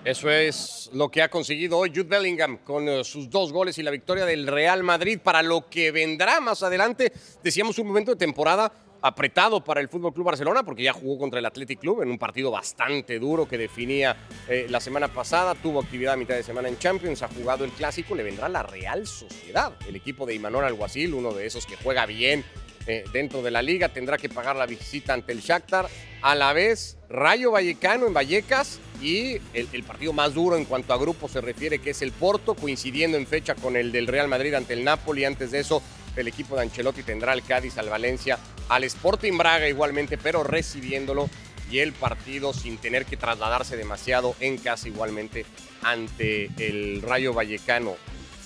[0.04, 3.82] Eso es lo que ha conseguido hoy Jude Bellingham con eh, sus dos goles y
[3.82, 7.12] la victoria del Real Madrid para lo que vendrá más adelante.
[7.42, 8.70] Decíamos un momento de temporada
[9.00, 12.18] apretado para el Fútbol Club Barcelona porque ya jugó contra el Athletic Club en un
[12.18, 14.16] partido bastante duro que definía
[14.48, 15.56] eh, la semana pasada.
[15.56, 18.14] Tuvo actividad a mitad de semana en Champions, ha jugado el clásico.
[18.14, 22.06] Le vendrá la Real Sociedad, el equipo de Imanol Alguacil, uno de esos que juega
[22.06, 22.44] bien
[22.86, 23.88] eh, dentro de la liga.
[23.88, 25.88] Tendrá que pagar la visita ante el Shakhtar.
[26.22, 30.92] A la vez, Rayo Vallecano en Vallecas y el, el partido más duro en cuanto
[30.92, 34.28] a grupo se refiere, que es el Porto, coincidiendo en fecha con el del Real
[34.28, 35.24] Madrid ante el Napoli.
[35.24, 35.82] Antes de eso,
[36.16, 41.28] el equipo de Ancelotti tendrá al Cádiz, al Valencia, al Sporting Braga igualmente, pero recibiéndolo
[41.70, 45.46] y el partido sin tener que trasladarse demasiado en casa igualmente
[45.82, 47.96] ante el Rayo Vallecano.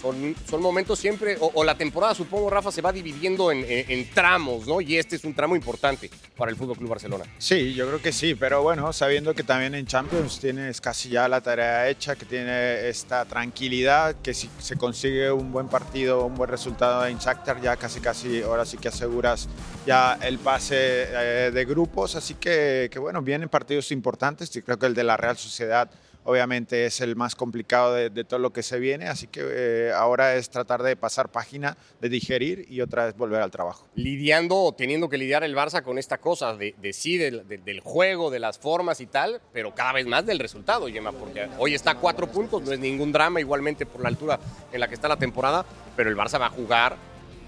[0.00, 4.80] Son, son momentos siempre, o, la temporada supongo, Rafa, se va dividiendo en, tramos, ¿no?
[4.80, 7.24] Y este es un tramo importante para el Fútbol Club Barcelona.
[7.38, 11.28] Sí, yo creo que sí, pero bueno, sabiendo que también en Champions tienes casi ya
[11.28, 16.34] la tarea hecha, que tiene esta tranquilidad, que si se consigue un buen partido, un
[16.34, 19.48] buen resultado en Shakhtar, ya casi casi ahora sí que aseguras
[19.86, 20.76] ya el pase
[21.08, 25.04] eh, de grupos, así que, que bueno, vienen partidos importantes, y creo que el de
[25.04, 25.90] la Real Sociedad
[26.28, 30.34] obviamente es el más complicado de, todo lo que se viene, así que eh, ahora
[30.36, 33.86] es tratar de pasar página, de digerir y otra vez volver al trabajo.
[33.94, 37.80] lidiando o teniendo que lidiar el Barça con esta cosa de, sí, del, de- del
[37.80, 41.74] juego, de las formas y tal, pero cada vez más del resultado, Gemma, porque hoy
[41.74, 44.38] está a cuatro puntos, no es ningún drama igualmente por la altura
[44.72, 45.64] en la que está la temporada,
[45.96, 46.96] pero el Barça va a jugar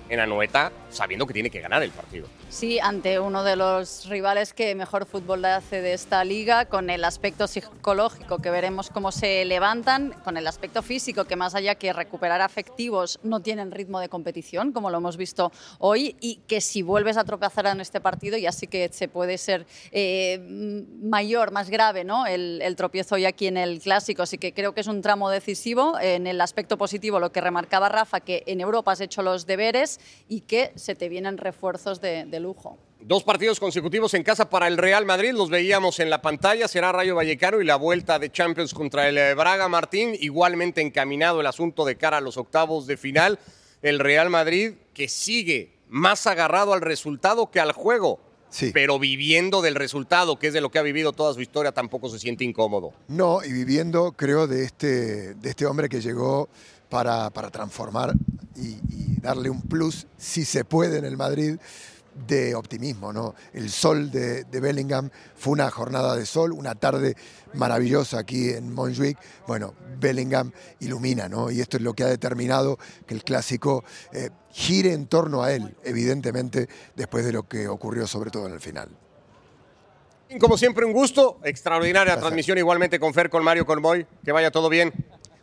[0.08, 2.26] en Anoeta sabiendo que tiene que ganar el partido.
[2.48, 7.04] Sí, ante uno de los rivales que mejor fútbol hace de esta liga, con el
[7.04, 11.92] aspecto psicológico que veremos cómo se levantan, con el aspecto físico que más allá que
[11.92, 16.82] recuperar afectivos no tienen ritmo de competición, como lo hemos visto hoy, y que si
[16.82, 20.38] vuelves a tropezar en este partido ya sí que se puede ser eh,
[21.02, 22.26] mayor, más grave, ¿no?
[22.26, 25.30] El, el tropiezo hoy aquí en el clásico, así que creo que es un tramo
[25.30, 25.98] decisivo.
[26.00, 30.00] En el aspecto positivo, lo que remarcaba Rafa, que en Europa has hecho los deberes
[30.28, 32.78] y que se te vienen refuerzos de, de lujo.
[33.00, 36.92] Dos partidos consecutivos en casa para el Real Madrid, los veíamos en la pantalla, será
[36.92, 41.46] Rayo Vallecano y la vuelta de Champions contra el eh, Braga Martín, igualmente encaminado el
[41.46, 43.38] asunto de cara a los octavos de final,
[43.82, 48.20] el Real Madrid que sigue más agarrado al resultado que al juego,
[48.72, 52.08] pero viviendo del resultado, que es de lo que ha vivido toda su historia, tampoco
[52.08, 52.92] se siente incómodo.
[53.08, 56.48] No, y viviendo, creo, de este, de este hombre que llegó
[56.90, 58.12] para, para transformar
[58.56, 61.58] y, y darle un plus, si se puede, en el Madrid,
[62.26, 63.12] de optimismo.
[63.12, 63.34] ¿no?
[63.52, 67.16] El sol de, de Bellingham fue una jornada de sol, una tarde
[67.54, 69.18] maravillosa aquí en Montjuic.
[69.46, 71.50] Bueno, Bellingham ilumina, ¿no?
[71.50, 75.52] Y esto es lo que ha determinado que el clásico eh, gire en torno a
[75.52, 78.88] él, evidentemente, después de lo que ocurrió, sobre todo en el final.
[80.38, 84.68] Como siempre, un gusto, extraordinaria transmisión igualmente con Fer, con Mario Colmoy, que vaya todo
[84.68, 84.92] bien.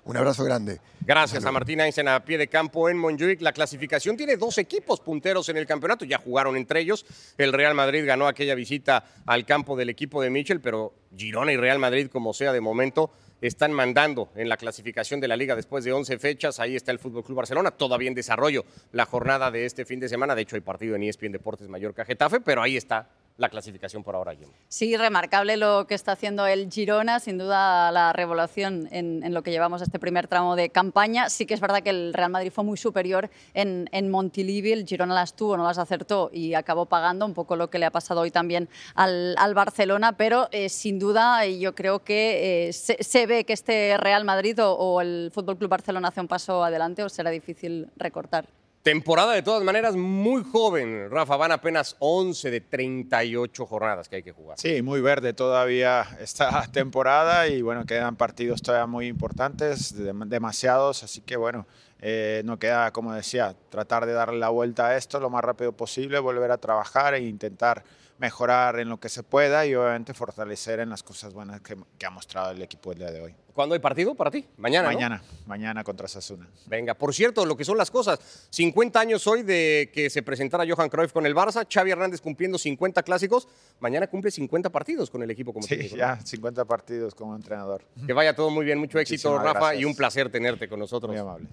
[0.08, 0.80] Un abrazo grande.
[1.02, 3.42] Gracias a Martín Einstein a pie de campo en Montjuic.
[3.42, 7.06] La clasificación tiene dos equipos punteros en el campeonato, ya jugaron entre ellos.
[7.38, 11.58] El Real Madrid ganó aquella visita al campo del equipo de Michel, pero Girona y
[11.58, 15.84] Real Madrid, como sea de momento, están mandando en la clasificación de la liga después
[15.84, 16.62] de 11 fechas.
[16.62, 20.08] Ahí está el Fútbol Club Barcelona, todavía en desarrollo la jornada de este fin de
[20.08, 20.36] semana.
[20.36, 24.16] De hecho, hay partido en ESPN Deportes Mallorca Getafe, pero ahí está la clasificación por
[24.16, 24.54] ahora, Gemma.
[24.68, 29.52] Sí, remarcable lo que está haciendo el Girona, sin duda la revolución en, lo que
[29.52, 31.30] llevamos este primer tramo de campaña.
[31.30, 34.86] Sí que es verdad que el Real Madrid fue muy superior en, en Montilivi, el
[34.86, 37.92] Girona las tuvo, no las acertó y acabó pagando un poco lo que le ha
[37.92, 43.26] pasado hoy también al, Barcelona, pero eh, sin duda yo creo que eh, se, se
[43.26, 47.04] ve que este Real Madrid o, o el Fútbol Club Barcelona hace un paso adelante
[47.04, 48.48] o será difícil recortar.
[48.88, 51.10] Temporada de todas maneras muy joven.
[51.12, 54.58] Rafa, van apenas 11 de 38 jornadas que hay que jugar.
[54.58, 61.04] Sí, muy verde todavía esta temporada y bueno, quedan partidos todavía muy importantes, dem- demasiados,
[61.04, 61.68] así que bueno,
[62.00, 65.74] eh, no queda, como decía, tratar de darle la vuelta a esto lo más rápido
[65.74, 67.84] posible, volver a trabajar e intentar
[68.20, 72.06] mejorar en lo que se pueda y obviamente fortalecer en las cosas buenas que, que
[72.06, 73.36] ha mostrado el equipo el día de hoy.
[73.54, 74.46] ¿Cuándo hay partido para ti?
[74.58, 74.88] Mañana.
[74.90, 74.94] ¿no?
[74.94, 76.48] Mañana, mañana contra Sasuna.
[76.68, 78.48] Venga, por cierto, lo que son las cosas.
[78.52, 82.58] 50 años hoy de que se presentara Johan Cruyff con el Barça, Xavi Hernández cumpliendo
[82.60, 83.48] 50 clásicos,
[83.80, 86.00] mañana cumple 50 partidos con el equipo como Sí, técnico, ¿no?
[86.00, 87.84] ya 50 partidos como entrenador.
[88.06, 89.82] Que vaya todo muy bien, mucho éxito, Rafa, gracias.
[89.82, 91.10] y un placer tenerte con nosotros.
[91.12, 91.48] Muy amable.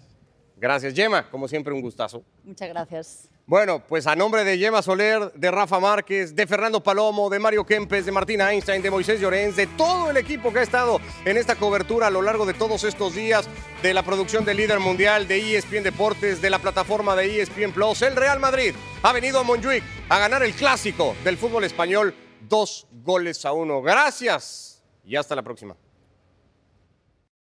[0.59, 2.23] Gracias, Yema, como siempre un gustazo.
[2.45, 3.29] Muchas gracias.
[3.47, 7.67] Bueno, pues a nombre de Yema Soler, de Rafa Márquez, de Fernando Palomo, de Mario
[7.67, 11.37] Kempes, de Martina Einstein, de Moisés Llorens, de todo el equipo que ha estado en
[11.37, 13.47] esta cobertura a lo largo de todos estos días,
[13.83, 18.01] de la producción de Líder Mundial, de ESPN Deportes, de la plataforma de ESPN Plus,
[18.01, 22.15] el Real Madrid ha venido a Montjuic a ganar el clásico del fútbol español,
[22.49, 23.83] dos goles a uno.
[23.83, 25.77] Gracias y hasta la próxima.